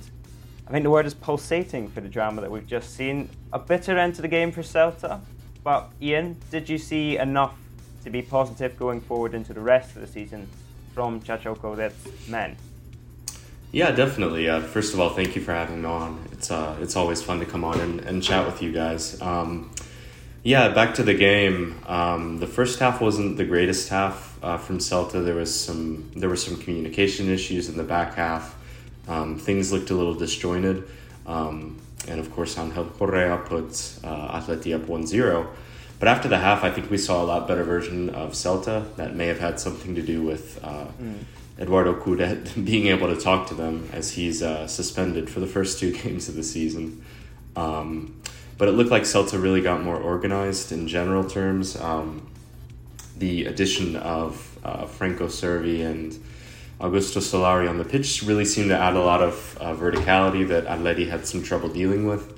[0.67, 3.27] I think the word is pulsating for the drama that we've just seen.
[3.53, 5.19] A bitter end to the game for Celta,
[5.63, 7.57] but Ian, did you see enough
[8.03, 10.47] to be positive going forward into the rest of the season
[10.93, 12.55] from Chacho Coudet's men?
[13.71, 14.47] Yeah, definitely.
[14.47, 16.23] Uh, first of all, thank you for having me on.
[16.33, 19.19] It's uh, it's always fun to come on and, and chat with you guys.
[19.23, 19.71] Um,
[20.45, 21.75] yeah, back to the game.
[21.87, 25.25] Um, the first half wasn't the greatest half uh, from Celta.
[25.25, 28.55] There was some there were some communication issues in the back half.
[29.07, 30.87] Um, things looked a little disjointed,
[31.27, 31.77] um,
[32.07, 35.47] and of course, Angel Correa put uh, Atleti up 1-0.
[35.99, 38.95] But after the half, I think we saw a lot better version of Celta.
[38.95, 40.61] That may have had something to do with.
[40.63, 41.25] Mm
[41.59, 45.79] Eduardo Coudet being able to talk to them as he's uh, suspended for the first
[45.79, 47.03] two games of the season.
[47.55, 48.21] Um,
[48.57, 51.75] but it looked like Celta really got more organized in general terms.
[51.75, 52.27] Um,
[53.17, 56.11] the addition of uh, Franco Cervi and
[56.79, 60.65] Augusto Solari on the pitch really seemed to add a lot of uh, verticality that
[60.65, 62.37] Atleti had some trouble dealing with.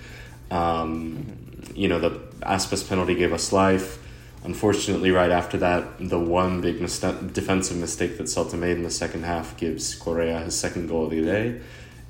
[0.51, 1.37] Um,
[1.73, 4.03] you know, the Aspas penalty gave us life.
[4.43, 8.91] Unfortunately, right after that, the one big mis- defensive mistake that Celta made in the
[8.91, 11.59] second half gives Correa his second goal of the day,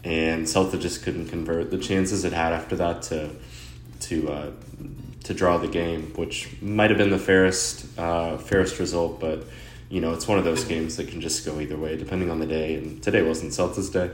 [0.04, 1.72] and Celta just couldn't convert.
[1.72, 3.32] The chances it had after that to
[4.02, 4.52] to uh,
[5.24, 9.44] to draw the game, which might have been the fairest uh, fairest result, but
[9.90, 12.40] you know it's one of those games that can just go either way depending on
[12.40, 14.12] the day, and today wasn't Celta's day.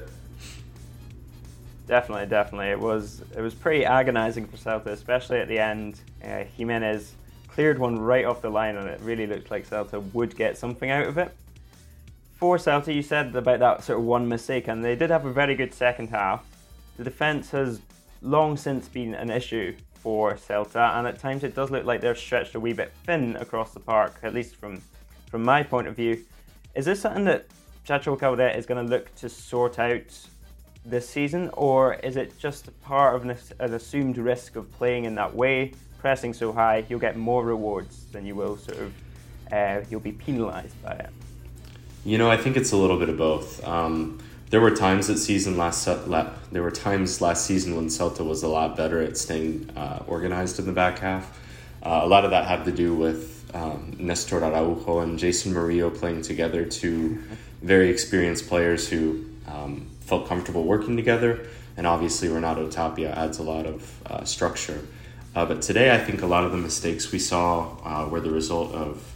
[1.87, 5.99] Definitely, definitely, it was it was pretty agonizing for Celta, especially at the end.
[6.23, 7.13] Uh, Jimenez
[7.49, 10.89] cleared one right off the line, and it really looked like Celta would get something
[10.89, 11.35] out of it.
[12.37, 15.31] For Celta, you said about that sort of one mistake, and they did have a
[15.31, 16.45] very good second half.
[16.97, 17.79] The defence has
[18.23, 22.15] long since been an issue for Celta, and at times it does look like they're
[22.15, 24.81] stretched a wee bit thin across the park, at least from,
[25.29, 26.23] from my point of view.
[26.73, 27.45] Is this something that
[27.87, 30.17] Chacho Coudet is going to look to sort out
[30.85, 35.15] this season, or is it just part of an, an assumed risk of playing in
[35.15, 35.73] that way?
[36.03, 38.93] pressing so high, you'll get more rewards than you will sort of,
[39.53, 41.09] uh, you'll be penalized by it.
[42.03, 43.65] You know, I think it's a little bit of both.
[43.65, 44.19] Um,
[44.53, 45.83] there were times that season last
[46.51, 50.59] there were times last season when Celta was a lot better at staying uh, organized
[50.59, 51.39] in the back half.
[51.81, 55.89] Uh, a lot of that had to do with um, Nestor Araujo and Jeison Murillo
[55.89, 57.23] playing together, two
[57.63, 61.47] very experienced players who um, felt comfortable working together.
[61.75, 64.85] And obviously, Renato Tapia adds a lot of uh, structure.
[65.35, 68.29] Uh, but today, I think a lot of the mistakes we saw uh, were the
[68.29, 69.12] result of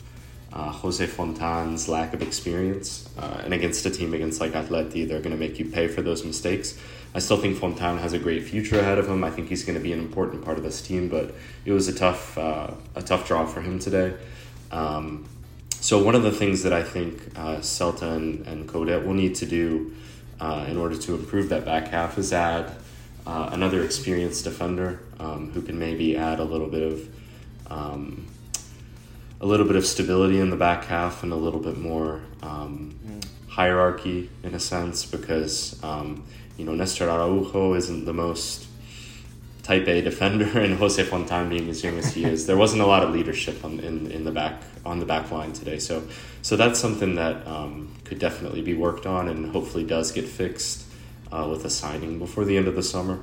[0.57, 3.07] uh, Jose Fontan's lack of experience.
[3.17, 6.01] Uh, and against a team against like Atleti, they're going to make you pay for
[6.01, 6.77] those mistakes.
[7.13, 9.23] I still think Fontan has a great future ahead of him.
[9.23, 11.87] I think he's going to be an important part of this team, but it was
[11.87, 14.15] a tough, uh, a tough draw for him today.
[14.71, 15.25] Um,
[15.69, 19.35] so one of the things that I think uh, Celta and, and Coudet will need
[19.35, 19.93] to do
[20.39, 22.75] uh, in order to improve that back half is add
[23.27, 27.09] uh, another experienced defender um, who can maybe add a little bit of
[27.69, 28.25] um,
[29.39, 32.95] a little bit of stability in the back half and a little bit more um,
[33.05, 33.23] mm.
[33.47, 36.23] hierarchy in a sense because um,
[36.57, 38.67] you know Nestor Araujo isn't the most
[39.63, 42.85] type A defender and Jose Fontan being as young as he is there wasn't a
[42.85, 46.03] lot of leadership on, in, in the back on the back line today so
[46.41, 50.85] so that's something that um, could definitely be worked on and hopefully does get fixed
[51.31, 53.19] uh, with a signing before the end of the summer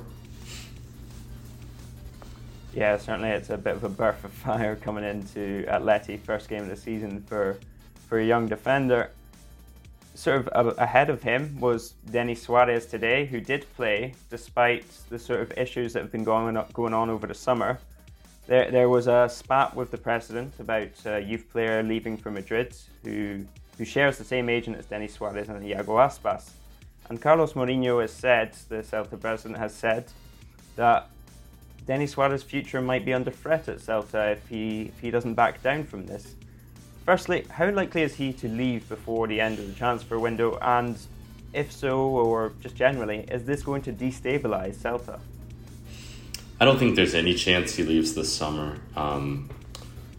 [2.74, 6.62] yeah, certainly it's a bit of a birth of fire coming into Atleti, first game
[6.62, 7.58] of the season for
[8.08, 9.10] for a young defender.
[10.14, 15.40] Sort of ahead of him was Denis Suarez today, who did play despite the sort
[15.40, 17.78] of issues that have been going on, going on over the summer.
[18.46, 22.76] There, there was a spat with the president about a youth player leaving for Madrid
[23.02, 23.44] who,
[23.78, 26.50] who shares the same agent as Denis Suarez and Iago Aspas.
[27.08, 30.04] And Carlos Mouriño has said, the Celta president has said,
[30.76, 31.08] that
[31.87, 35.62] Denis Suarez's future might be under threat at Celta if he, if he doesn't back
[35.62, 36.35] down from this.
[37.05, 40.59] Firstly, how likely is he to leave before the end of the transfer window?
[40.62, 40.97] And
[41.53, 45.20] if so, or just generally, is this going to destabilise Celta?
[46.59, 48.79] I don't think there's any chance he leaves this summer.
[48.97, 49.51] Um,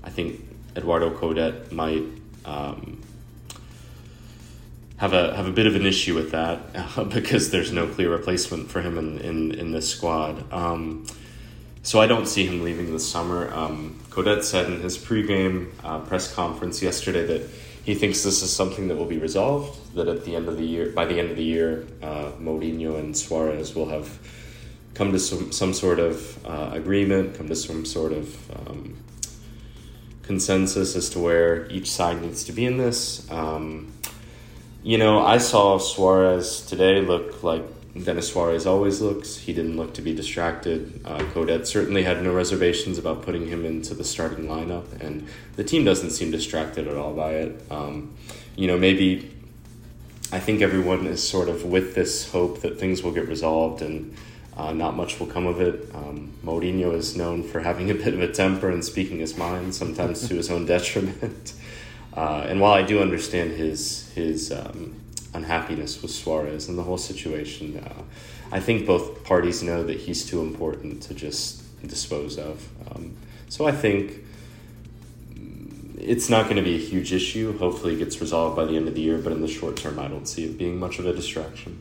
[0.03, 0.41] I think
[0.75, 2.03] Eduardo Coudet might
[2.45, 3.01] um,
[4.97, 8.11] have a have a bit of an issue with that uh, because there's no clear
[8.11, 10.51] replacement for him in in, in this squad.
[10.53, 11.07] Um,
[11.85, 13.53] so I don't see him leaving this summer.
[13.53, 17.47] Um, Coudet said in his pregame uh, press conference yesterday that
[17.83, 19.93] he thinks this is something that will be resolved.
[19.93, 22.97] That at the end of the year, by the end of the year, uh, Mouriño
[22.97, 24.17] and Suarez will have
[24.95, 28.97] come to some, some sort of uh, agreement, come to some sort of um,
[30.23, 33.29] consensus as to where each side needs to be in this.
[33.29, 33.93] Um,
[34.81, 37.63] you know, I saw Suarez today look like
[38.03, 39.37] Denis Suarez always looks.
[39.37, 40.99] He didn't look to be distracted.
[41.05, 45.63] Uh, Coudet certainly had no reservations about putting him into the starting lineup, and the
[45.63, 47.61] team doesn't seem distracted at all by it.
[47.71, 48.13] Um,
[48.57, 49.31] you know, maybe
[50.31, 54.15] I think everyone is sort of with this hope that things will get resolved and
[54.57, 55.89] uh, not much will come of it.
[55.93, 59.73] Um, Mouriño is known for having a bit of a temper and speaking his mind,
[59.73, 61.53] sometimes to his own detriment.
[62.15, 64.95] Uh, and while I do understand his his um,
[65.35, 67.77] unhappiness with Suarez and the whole situation.
[67.77, 68.03] Uh,
[68.51, 72.67] I think both parties know that he's too important to just dispose of.
[72.89, 73.15] Um,
[73.49, 74.23] so I think
[75.97, 77.57] it's not going to be a huge issue.
[77.57, 79.99] Hopefully, it gets resolved by the end of the year, but in the short term,
[79.99, 81.77] I don't see it being much of a distraction.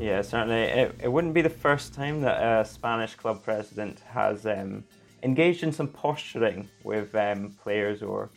[0.00, 0.62] Yeah, certainly.
[0.62, 4.84] It, it wouldn't be the first time that a Spanish club president has um,
[5.22, 8.30] engaged in some posturing with um, players or,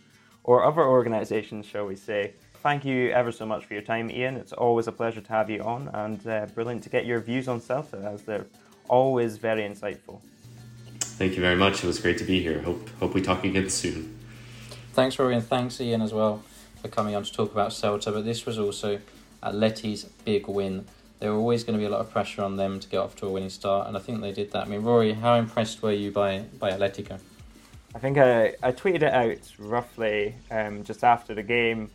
[0.44, 2.34] or other organisations, shall we say
[2.66, 4.38] thank you ever so much for your time, Ian.
[4.38, 7.48] It's always a pleasure to have you on and uh, brilliant to get your views
[7.48, 8.48] on Celta as they're
[8.90, 10.20] always very insightful.
[11.20, 11.84] Thank you very much.
[11.84, 12.64] It was great to be here.
[12.64, 14.18] Hope hope we talk again soon.
[14.94, 16.42] Thanks, Rory, and thanks, Ian, as well,
[16.82, 18.12] for coming on to talk about Celta.
[18.12, 19.00] But this was also
[19.44, 20.86] Atleti's big win.
[21.20, 23.16] There were always going to be a lot of pressure on them to get off
[23.18, 24.66] to a winning start, and I think they did that.
[24.66, 27.20] I mean, Rory, how impressed were you by, by Atletico?
[27.94, 31.92] I think I, I tweeted it out roughly um, just after the game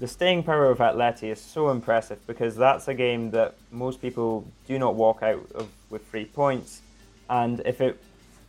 [0.00, 4.46] the staying power of Atleti is so impressive because that's a game that most people
[4.66, 6.82] do not walk out of with three points.
[7.28, 8.00] And if it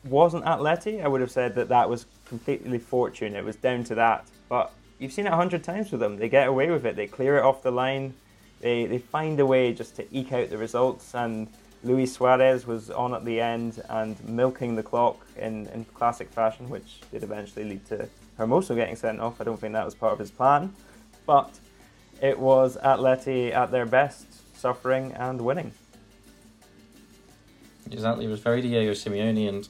[0.04, 3.36] wasn't Atleti, I would have said that that was completely fortune.
[3.36, 4.28] It was down to that.
[4.48, 6.18] But you've seen it a hundred times with them.
[6.18, 6.96] They get away with it.
[6.96, 8.14] They clear it off the line.
[8.62, 11.16] They they find a way just to eke out the results.
[11.16, 11.48] And
[11.84, 16.70] Luis Suarez was on at the end and milking the clock in, in classic fashion,
[16.70, 18.08] which did eventually lead to
[18.38, 19.42] Hermoso getting sent off.
[19.42, 20.74] I don't think that was part of his plan
[21.30, 21.60] but
[22.24, 24.26] it was Atleti at their best,
[24.58, 25.72] suffering and winning.
[27.92, 29.70] Exactly, it was very Diego Simeone, and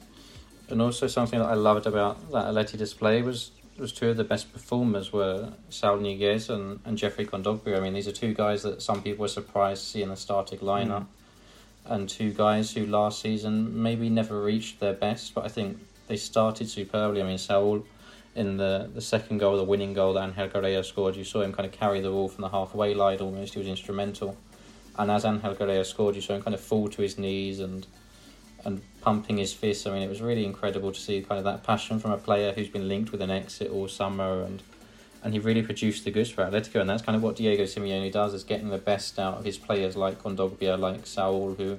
[0.70, 4.24] and also something that I loved about that Atleti display was was two of the
[4.24, 7.76] best performers were Saul Niguez and, and Jeffrey Kondogbia.
[7.76, 10.16] I mean, these are two guys that some people were surprised to see in the
[10.16, 11.92] starting lineup, mm.
[11.92, 15.76] and two guys who last season maybe never reached their best, but I think
[16.08, 17.20] they started superbly.
[17.20, 17.84] I mean, Saul
[18.34, 21.52] in the, the second goal, the winning goal that Angel Correa scored, you saw him
[21.52, 23.54] kind of carry the ball from the halfway line almost.
[23.54, 24.36] He was instrumental.
[24.98, 27.86] And as Angel Correa scored, you saw him kind of fall to his knees and
[28.64, 29.86] and pumping his fist.
[29.86, 32.52] I mean, it was really incredible to see kind of that passion from a player
[32.52, 34.62] who's been linked with an exit all summer, and
[35.22, 38.12] and he really produced the goods for Atletico, and that's kind of what Diego Simeone
[38.12, 41.78] does: is getting the best out of his players like Kondogbia, like Saul, who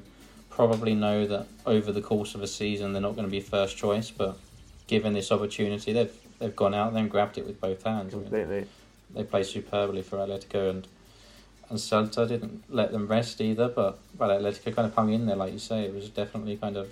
[0.50, 3.78] probably know that over the course of a season they're not going to be first
[3.78, 4.38] choice, but
[4.88, 8.14] given this opportunity, they've they've gone out and then grabbed it with both hands.
[8.14, 8.58] Completely.
[8.58, 8.68] I mean,
[9.14, 10.88] they played superbly for Atletico, and
[11.70, 13.70] and Celta didn't let them rest either.
[13.70, 15.84] But but Atletico kind of hung in there, like you say.
[15.84, 16.90] It was definitely kind of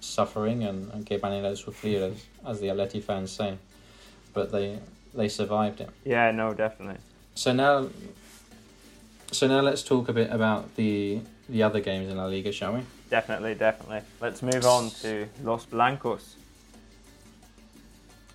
[0.00, 3.56] suffering and and que manera sufrir, as, as the Atleti fans say.
[4.34, 4.78] But they
[5.14, 5.90] they survived it.
[6.04, 7.00] Yeah, no, definitely.
[7.34, 7.88] So now,
[9.30, 12.74] so now let's talk a bit about the the other games in La Liga, shall
[12.74, 12.80] we?
[13.10, 14.00] Definitely, definitely.
[14.20, 16.36] Let's move on to Los Blancos.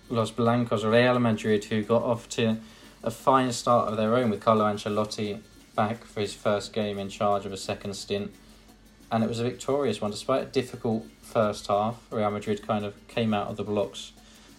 [0.08, 2.58] Los Blancos, or Real Madrid, who got off to
[3.02, 5.40] a fine start of their own with Carlo Ancelotti
[5.76, 8.32] back for his first game in charge of a second stint.
[9.10, 10.10] And it was a victorious one.
[10.10, 14.12] Despite a difficult first half, Real Madrid kind of came out of the blocks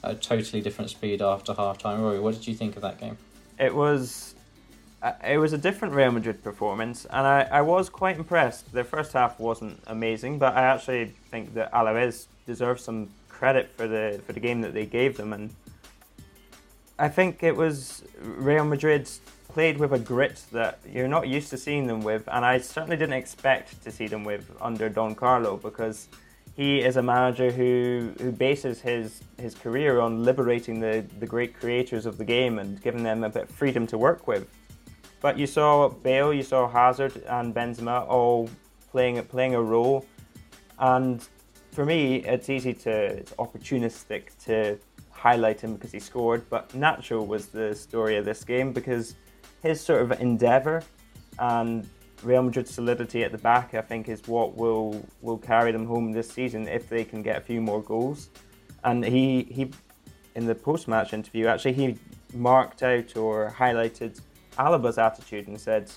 [0.03, 2.01] at a totally different speed after half time.
[2.01, 3.17] Rory, what did you think of that game?
[3.59, 4.35] It was
[5.01, 8.71] uh, it was a different Real Madrid performance, and I, I was quite impressed.
[8.73, 13.09] Their first half wasn't amazing, but I actually think that Alaves deserves some
[13.39, 15.49] credit for the for the game that they gave them, and
[16.99, 19.09] I think it was Real Madrid
[19.47, 22.97] played with a grit that you're not used to seeing them with, and I certainly
[22.97, 26.07] didn't expect to see them with under Don Carlo because
[26.55, 31.57] he is a manager who, who bases his, his career on liberating the, the great
[31.57, 34.45] creators of the game and giving them a bit of freedom to work with.
[35.21, 38.49] But you saw Bale, you saw Hazard and Benzema all
[38.91, 40.05] playing playing a role,
[40.77, 41.25] and
[41.71, 44.77] for me, it's easy to it's opportunistic to
[45.11, 46.49] highlight him because he scored.
[46.49, 49.15] But Nacho was the story of this game because
[49.61, 50.83] his sort of endeavour
[51.37, 51.87] and
[52.23, 56.11] Real Madrid's solidity at the back, I think, is what will will carry them home
[56.11, 58.29] this season if they can get a few more goals.
[58.83, 59.71] And he he
[60.35, 61.97] in the post match interview actually he
[62.33, 64.21] marked out or highlighted
[64.57, 65.91] Alaba's attitude and said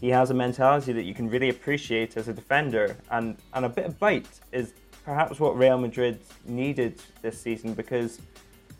[0.00, 3.68] he has a mentality that you can really appreciate as a defender and, and a
[3.68, 4.72] bit of bite is
[5.04, 8.20] perhaps what Real Madrid needed this season because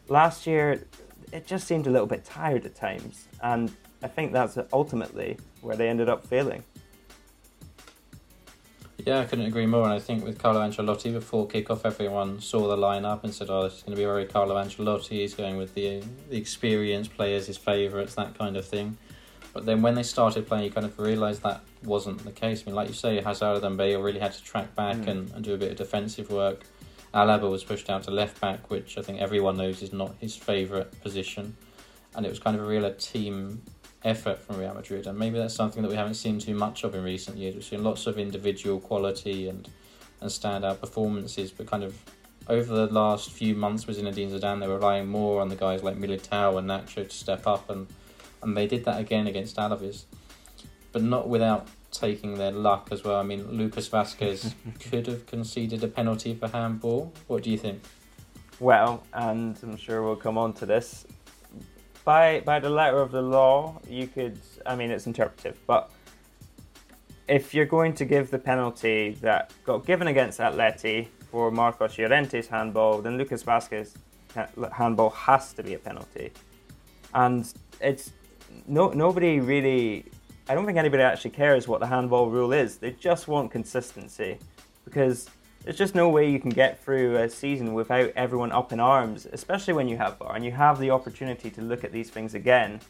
[0.08, 0.86] last year
[1.32, 3.72] it just seemed a little bit tired at times and
[4.02, 6.62] I think that's ultimately where they ended up failing.
[8.98, 9.84] Yeah, I couldn't agree more.
[9.84, 13.64] And I think with Carlo Ancelotti, before kickoff, everyone saw the lineup and said, "Oh,
[13.64, 15.20] it's going to be very Carlo Ancelotti.
[15.20, 18.96] He's going with the the experienced players, his favourites, that kind of thing."
[19.54, 22.62] But then when they started playing, you kind of realised that wasn't the case.
[22.62, 25.08] I mean, like you say, Hazard and Bale really had to track back mm.
[25.08, 26.64] and, and do a bit of defensive work.
[27.14, 30.34] Alaba was pushed out to left back, which I think everyone knows is not his
[30.36, 31.56] favourite position.
[32.16, 33.62] And it was kind of a real team
[34.04, 36.94] effort from Real Madrid, and maybe that's something that we haven't seen too much of
[36.94, 37.54] in recent years.
[37.54, 39.68] We've seen lots of individual quality and
[40.20, 41.96] and standout performances, but kind of
[42.48, 45.96] over the last few months with Zinedine Zidane, they're relying more on the guys like
[45.96, 47.86] Militao and Nacho to step up, and
[48.44, 50.04] and they did that again against Alaves,
[50.92, 53.18] but not without taking their luck as well.
[53.18, 54.54] I mean, Lucas Vazquez
[54.90, 57.12] could have conceded a penalty for handball.
[57.26, 57.82] What do you think?
[58.60, 61.06] Well, and I'm sure we'll come on to this
[62.04, 64.38] by by the letter of the law, you could.
[64.66, 65.90] I mean, it's interpretive, but
[67.26, 72.46] if you're going to give the penalty that got given against Atleti for Marcos Llorente's
[72.46, 73.94] handball, then Lucas Vazquez
[74.72, 76.32] handball has to be a penalty,
[77.14, 78.12] and it's
[78.66, 80.06] no nobody really.
[80.48, 82.76] I don't think anybody actually cares what the handball rule is.
[82.76, 84.38] They just want consistency
[84.84, 85.28] because
[85.64, 89.26] there's just no way you can get through a season without everyone up in arms,
[89.32, 92.34] especially when you have VAR and you have the opportunity to look at these things
[92.34, 92.80] again.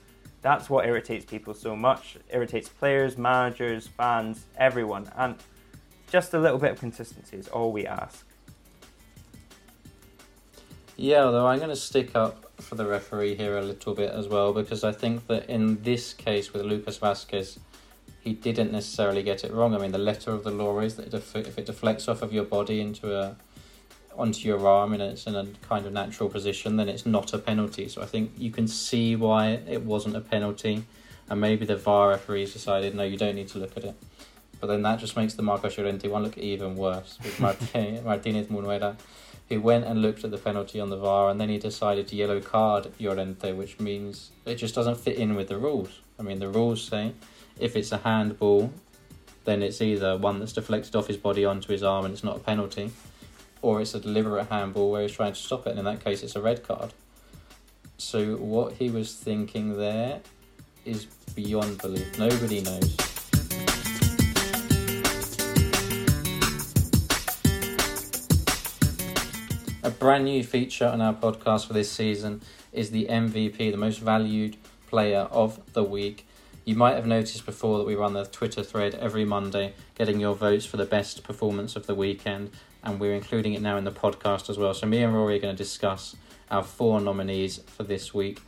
[0.42, 2.16] That's what irritates people so much.
[2.16, 5.08] It irritates players, managers, fans, everyone.
[5.16, 5.36] And
[6.10, 8.26] just a little bit of consistency is all we ask.
[10.96, 14.28] Yeah, although I'm going to stick up for the referee here a little bit as
[14.28, 17.58] well because I think that in this case with Lucas Vazquez,
[18.20, 19.74] he didn't necessarily get it wrong.
[19.74, 22.44] I mean, the letter of the law is that if it deflects off of your
[22.44, 23.36] body into a
[24.16, 27.38] onto your arm and it's in a kind of natural position, then it's not a
[27.38, 27.88] penalty.
[27.88, 30.84] So I think you can see why it wasn't a penalty,
[31.28, 33.94] and maybe the VAR referees decided no, you don't need to look at it.
[34.60, 37.40] But then that just makes the Marcos Llorente one look even worse with
[38.04, 38.96] Martinez Munuera,
[39.48, 42.16] who went and looked at the penalty on the VAR and then he decided to
[42.16, 46.00] yellow card Llorente, which means it just doesn't fit in with the rules.
[46.18, 47.12] I mean, the rules say
[47.58, 48.72] if it's a handball,
[49.44, 52.36] then it's either one that's deflected off his body onto his arm and it's not
[52.36, 52.90] a penalty,
[53.62, 56.22] or it's a deliberate handball where he's trying to stop it, and in that case,
[56.22, 56.92] it's a red card.
[57.96, 60.20] So, what he was thinking there
[60.84, 62.18] is beyond belief.
[62.18, 63.13] Nobody knows.
[69.84, 72.40] A brand new feature on our podcast for this season
[72.72, 74.56] is the MVP, the most valued
[74.88, 76.26] player of the week.
[76.64, 80.34] You might have noticed before that we run the Twitter thread every Monday, getting your
[80.34, 83.92] votes for the best performance of the weekend, and we're including it now in the
[83.92, 84.72] podcast as well.
[84.72, 86.16] So, me and Rory are going to discuss
[86.50, 88.40] our four nominees for this week.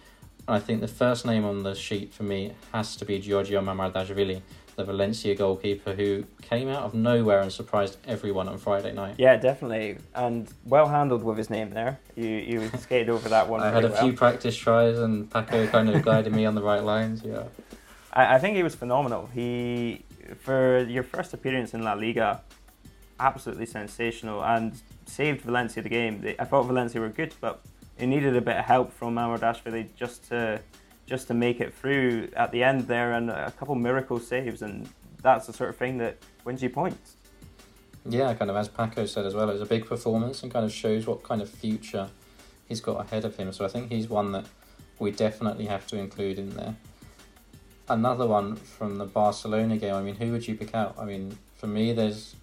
[0.49, 3.61] And I think the first name on the sheet for me has to be Giorgio
[3.61, 4.41] Mamardashvili,
[4.77, 9.15] the Valencia goalkeeper who came out of nowhere and surprised everyone on Friday night.
[9.19, 11.99] Yeah, definitely, and well handled with his name there.
[12.15, 13.61] You you skated over that one.
[13.61, 14.03] I had a well.
[14.03, 17.23] few practice tries, and Paco kind of guided me on the right lines.
[17.25, 17.45] Yeah,
[18.13, 19.31] I, I think he was phenomenal.
[19.33, 20.05] He
[20.39, 22.43] for your first appearance in La Liga,
[23.19, 24.75] absolutely sensational, and
[25.07, 26.21] saved Valencia the game.
[26.21, 27.63] They, I thought Valencia were good, but
[27.99, 30.61] it needed a bit of help from Mamardashvili just to
[31.07, 34.89] just to make it through at the end there and a couple miracle saves and
[35.23, 37.17] that's the sort of thing that wins you points.
[38.09, 40.65] Yeah, kind of as Paco said as well, it was a big performance and kind
[40.65, 42.09] of shows what kind of future
[42.69, 43.53] he's got ahead of him.
[43.53, 44.47] So I think he's one that
[44.99, 46.77] we definitely have to include in there.
[47.89, 49.95] Another one from the Barcelona game.
[49.95, 50.97] I mean, who would you pick out?
[50.99, 52.35] I mean, for me, there's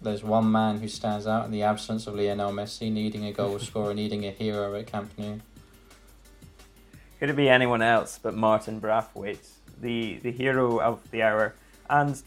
[0.00, 3.58] there's one man who stands out in the absence of Lionel Messi, needing a goal
[3.60, 5.38] scorer, needing a hero at Camp Nou.
[7.22, 9.46] Could it be anyone else but Martin Braithwaite,
[9.80, 11.54] the, the hero of the hour?
[11.88, 12.20] And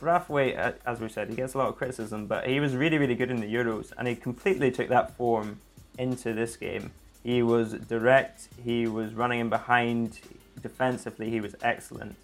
[0.00, 2.96] Braithwaite, uh, as we said, he gets a lot of criticism, but he was really,
[2.96, 5.60] really good in the Euros, and he completely took that form
[5.98, 6.90] into this game.
[7.22, 10.18] He was direct, he was running in behind,
[10.62, 12.16] defensively, he was excellent.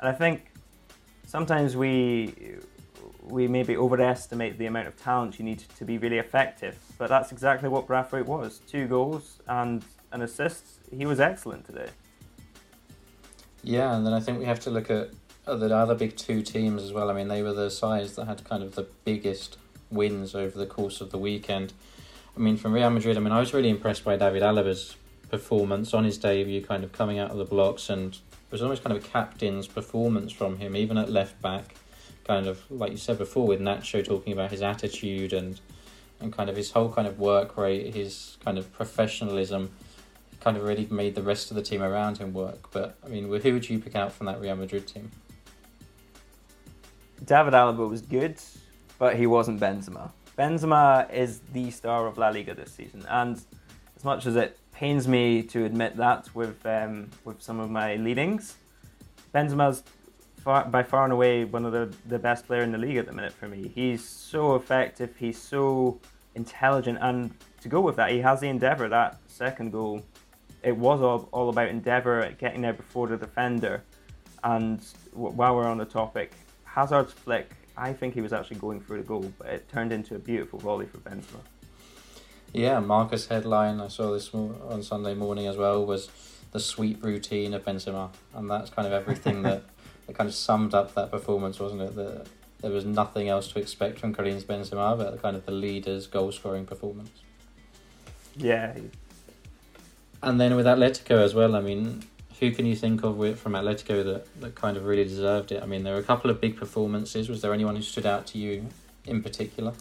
[0.00, 0.52] And I think
[1.26, 2.58] sometimes we
[3.22, 7.32] we maybe overestimate the amount of talent you need to be really effective, but that's
[7.32, 8.58] exactly what Braithwaite was.
[8.68, 9.82] Two goals and
[10.14, 10.64] an assist
[10.96, 11.88] he was excellent today.
[13.62, 15.10] Yeah, and then I think we have to look at
[15.44, 17.10] the other big two teams as well.
[17.10, 19.58] I mean, they were the sides that had kind of the biggest
[19.90, 21.72] wins over the course of the weekend.
[22.36, 24.96] I mean, from Real Madrid, I mean, I was really impressed by David Alaba's
[25.30, 28.84] performance on his debut, kind of coming out of the blocks, and it was almost
[28.84, 31.74] kind of a captain's performance from him, even at left back.
[32.24, 35.60] Kind of like you said before, with Nacho talking about his attitude and
[36.20, 39.70] and kind of his whole kind of work rate, his kind of professionalism
[40.44, 42.70] kind of really made the rest of the team around him work.
[42.70, 45.10] But I mean, who would you pick out from that Real Madrid team?
[47.24, 48.36] David Alaba was good,
[48.98, 50.12] but he wasn't Benzema.
[50.38, 53.40] Benzema is the star of La Liga this season, and
[53.96, 57.96] as much as it pains me to admit that with um, with some of my
[57.96, 58.56] leadings,
[59.34, 59.82] Benzema's
[60.36, 63.06] far, by far and away one of the, the best player in the league at
[63.06, 63.72] the minute for me.
[63.74, 65.98] He's so effective, he's so
[66.34, 67.32] intelligent, and
[67.62, 68.90] to go with that, he has the endeavour.
[68.90, 70.02] That second goal
[70.64, 73.82] it was all, all about endeavour, getting there before the defender.
[74.42, 74.80] And
[75.12, 76.32] w- while we're on the topic,
[76.64, 80.14] Hazard's flick, I think he was actually going for the goal, but it turned into
[80.14, 81.40] a beautiful volley for Benzema.
[82.52, 86.08] Yeah, Marca's headline I saw this on Sunday morning as well was
[86.52, 89.64] the sweet routine of Benzema, and that's kind of everything that,
[90.06, 91.96] that kind of summed up that performance, wasn't it?
[91.96, 92.26] That
[92.60, 96.30] there was nothing else to expect from Karim's Benzema, but kind of the leader's goal
[96.32, 97.10] scoring performance.
[98.36, 98.74] Yeah,
[100.24, 102.02] and then with Atletico as well, I mean,
[102.40, 105.62] who can you think of from Atletico that, that kind of really deserved it?
[105.62, 107.28] I mean, there were a couple of big performances.
[107.28, 108.66] Was there anyone who stood out to you
[109.06, 109.72] in particular?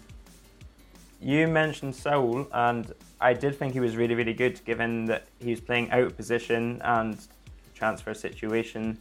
[1.20, 5.52] You mentioned Saul, and I did think he was really, really good given that he
[5.52, 7.18] was playing out of position and
[7.74, 8.98] transfer situation.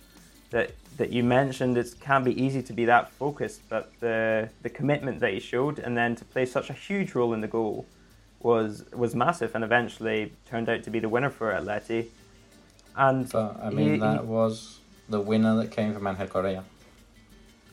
[0.50, 4.70] That that you mentioned, it can be easy to be that focused, but the the
[4.70, 7.86] commitment that he showed, and then to play such a huge role in the goal
[8.42, 12.08] was was massive and eventually turned out to be the winner for Atleti.
[12.96, 14.78] And but, I mean, he, that he, was
[15.08, 16.64] the winner that came from Angel Correa.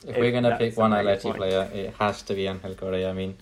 [0.07, 3.09] If it, we're going to pick one Atleti player, it has to be Angel Correa.
[3.09, 3.35] I mean,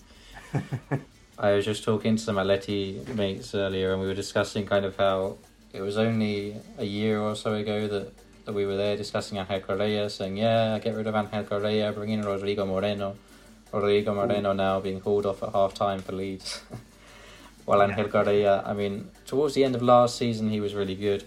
[1.38, 4.96] I was just talking to some Atleti mates earlier, and we were discussing kind of
[4.96, 5.36] how
[5.72, 8.12] it was only a year or so ago that,
[8.44, 12.10] that we were there discussing Angel Correa, saying, "Yeah, get rid of Angel Correa, bring
[12.10, 13.16] in Rodrigo Moreno."
[13.72, 14.54] Rodrigo Moreno Ooh.
[14.54, 16.62] now being called off at half time for Leeds.
[17.68, 18.08] While Angel.
[18.08, 21.24] Correa, I mean, towards the end of last season, he was really good.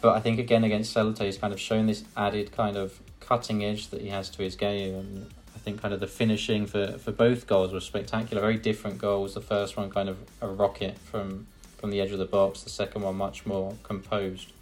[0.00, 3.62] But I think again against Celta, he's kind of shown this added kind of cutting
[3.62, 4.94] edge that he has to his game.
[4.94, 8.40] And I think kind of the finishing for, for both goals was spectacular.
[8.40, 9.34] Very different goals.
[9.34, 12.62] The first one kind of a rocket from from the edge of the box.
[12.62, 14.52] The second one much more composed.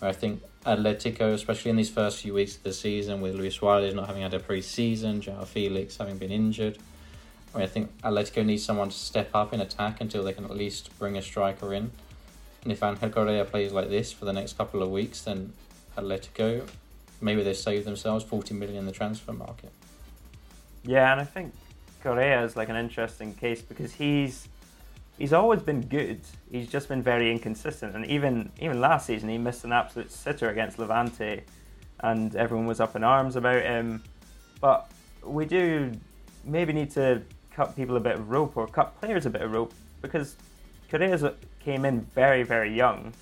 [0.00, 3.94] I think Atletico, especially in these first few weeks of the season, with Luis Suarez
[3.94, 6.78] not having had a pre-season, Joao Felix having been injured,
[7.54, 10.96] I, think Atletico needs someone to step up in attack until they can at least
[10.98, 11.90] bring a striker in.
[12.62, 15.52] And if Angel Correa plays like this for the next couple of weeks, then
[15.96, 16.68] Atletico,
[17.20, 19.72] maybe they save themselves 40 million in the transfer market.
[20.84, 21.52] Yeah, and I think
[22.02, 24.48] Correa is like an interesting case because he's
[25.18, 26.20] he's always been good.
[26.50, 30.48] He's just been very inconsistent, and even even last season he missed an absolute sitter
[30.48, 31.42] against Levante,
[32.00, 34.02] and everyone was up in arms about him.
[34.60, 34.90] But
[35.22, 35.92] we do
[36.44, 37.22] maybe need to
[37.60, 40.34] cut people a bit of rope or cut players a bit of rope because
[40.90, 43.12] Correa came in very very young,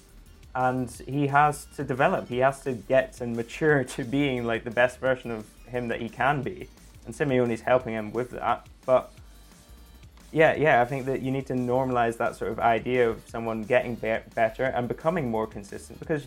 [0.55, 2.29] and he has to develop.
[2.29, 6.01] He has to get and mature to being like the best version of him that
[6.01, 6.69] he can be,
[7.05, 8.65] and Simeone's helping him with that.
[8.87, 9.11] But
[10.31, 13.65] yeah, yeah, I think that you need to normalize that sort of idea of someone
[13.65, 16.27] getting be- better and becoming more consistent because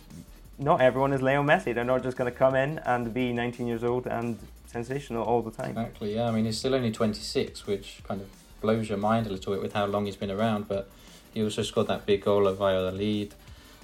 [0.59, 1.73] not everyone is Leo Messi.
[1.73, 4.37] They're not just going to come in and be 19 years old and
[4.71, 5.71] sensational all the time.
[5.71, 6.27] Exactly, yeah.
[6.27, 8.29] I mean, he's still only 26, which kind of
[8.61, 10.89] blows your mind a little bit with how long he's been around, but
[11.33, 13.33] he also scored that big goal the lead.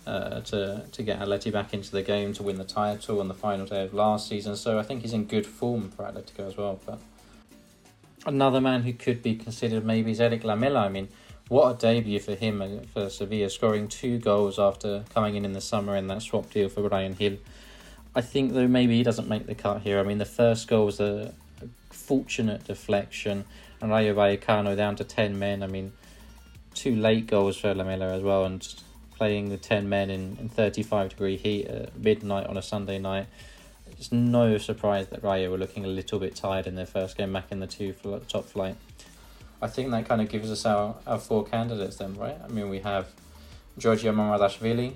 [0.05, 3.33] Uh, to to get Atleti back into the game to win the title on the
[3.33, 6.55] final day of last season, so I think he's in good form for Atletico as
[6.55, 6.79] well.
[6.85, 6.99] But
[8.25, 10.85] another man who could be considered maybe is Erik Lamela.
[10.85, 11.09] I mean,
[11.49, 15.59] what a debut for him for Sevilla, scoring two goals after coming in in the
[15.59, 17.35] summer in that swap deal for Bryan Gil.
[18.17, 19.99] I think though maybe he doesn't make the cut here.
[19.99, 23.45] I mean, the first goal was a, a fortunate deflection,
[23.79, 25.61] and Rayo Vallecano down to ten men.
[25.61, 25.93] I mean,
[26.73, 28.67] two late goals for Lamela as well, and
[29.15, 32.97] playing the ten men in, in thirty five degree heat at midnight on a Sunday
[32.97, 33.27] night
[33.97, 37.33] it's no surprise that Rayo were looking a little bit tired in their first game
[37.33, 37.93] back in the two
[38.27, 38.75] top flight.
[39.61, 42.37] I think that kind of gives us our, our four candidates then, right?
[42.43, 43.07] I mean, we have
[43.77, 44.93] Giorgio Mamardashvili,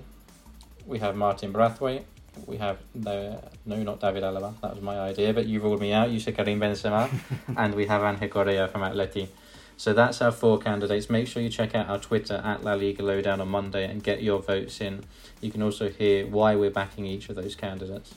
[0.86, 2.04] we have Martin Braithwaite,
[2.46, 4.60] we have no, no, not David Alaba.
[4.60, 6.10] That was my idea, but you ruled me out.
[6.10, 7.10] You said Karim Benzema,
[7.56, 9.28] and we have Angel Correa from Atleti.
[9.76, 11.10] So that's our four candidates.
[11.10, 14.22] Make sure you check out our Twitter at La Liga Lowdown on Monday and get
[14.22, 15.04] your votes in.
[15.40, 18.14] You can also hear why we're backing each of those candidates.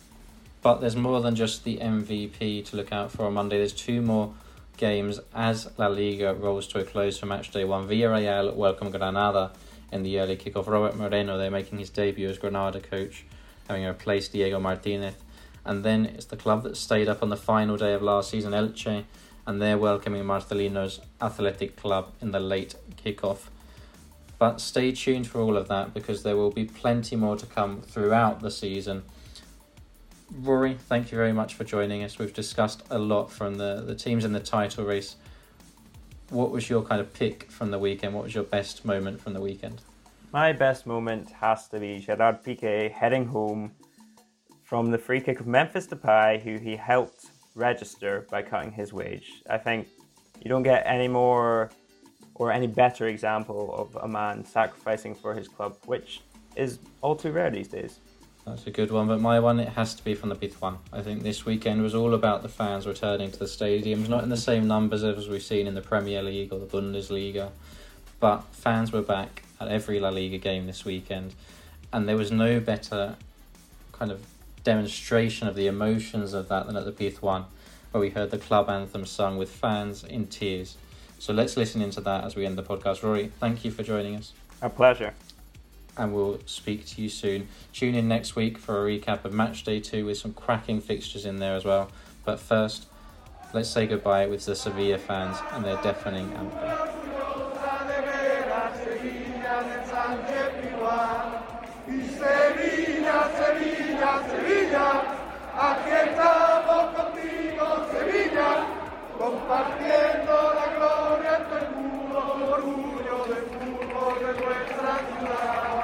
[0.62, 3.58] But there's more than just the MVP to look out for on Monday.
[3.58, 4.34] There's two more
[4.78, 7.88] games as La Liga rolls to a close for match day one.
[7.88, 9.52] Villarreal welcome Granada
[9.92, 10.68] in the early kickoff.
[10.68, 13.26] Robert Moreno, they're making his debut as Granada coach,
[13.68, 15.16] having replaced Diego Martinez.
[15.64, 18.54] And then it's the club that stayed up on the final day of last season,
[18.54, 19.04] Elche,
[19.48, 23.48] and they're welcoming Marcelino's Athletic Club in the late kickoff.
[24.38, 27.82] But stay tuned for all of that because there will be plenty more to come
[27.82, 29.04] throughout the season
[30.32, 32.18] Rory, thank you very much for joining us.
[32.18, 35.16] We've discussed a lot from the, the teams in the title race.
[36.30, 38.16] What was your kind of pick from the weekend?
[38.16, 39.82] What was your best moment from the weekend?
[40.36, 43.72] My best moment has to be Gerard Piqué heading home
[44.64, 49.42] from the free kick of Memphis Depay, who he helped register by cutting his wage.
[49.50, 49.88] I think
[50.44, 51.72] you don't get any more
[52.34, 56.20] or any better example of a man sacrificing for his club, which
[56.58, 58.00] is all too rare these days.
[58.46, 60.80] That's a good one, but my one it has to be from the Pizjuan.
[60.92, 64.30] I think this weekend was all about the fans returning to the stadiums, not in
[64.30, 67.52] the same numbers as we've seen in the Premier League or the Bundesliga,
[68.20, 71.34] but fans were back at every La Liga game this weekend,
[71.94, 73.16] and there was no better
[73.92, 74.26] kind of
[74.64, 77.46] demonstration of the emotions of that than at the Pizjuan,
[77.92, 80.78] where we heard the club anthem sung with fans in tears.
[81.20, 83.04] So let's listen into that as we end the podcast.
[83.04, 84.34] Rory, thank you for joining us.
[84.62, 85.14] A pleasure
[85.98, 87.48] and we'll speak to you soon.
[87.74, 91.26] Tune in next week for a recap of match day two with some cracking fixtures
[91.26, 91.90] in there as well.
[92.24, 92.88] But first,
[93.54, 96.95] let's say goodbye with the Sevilla fans and their deafening anthem.
[104.66, 105.04] Sevilla,
[105.60, 108.66] aquí estamos contigo, Sevilla,
[109.16, 112.18] compartiendo la gloria del mundo,
[112.52, 115.75] orgullo del fútbol de nuestra ciudad.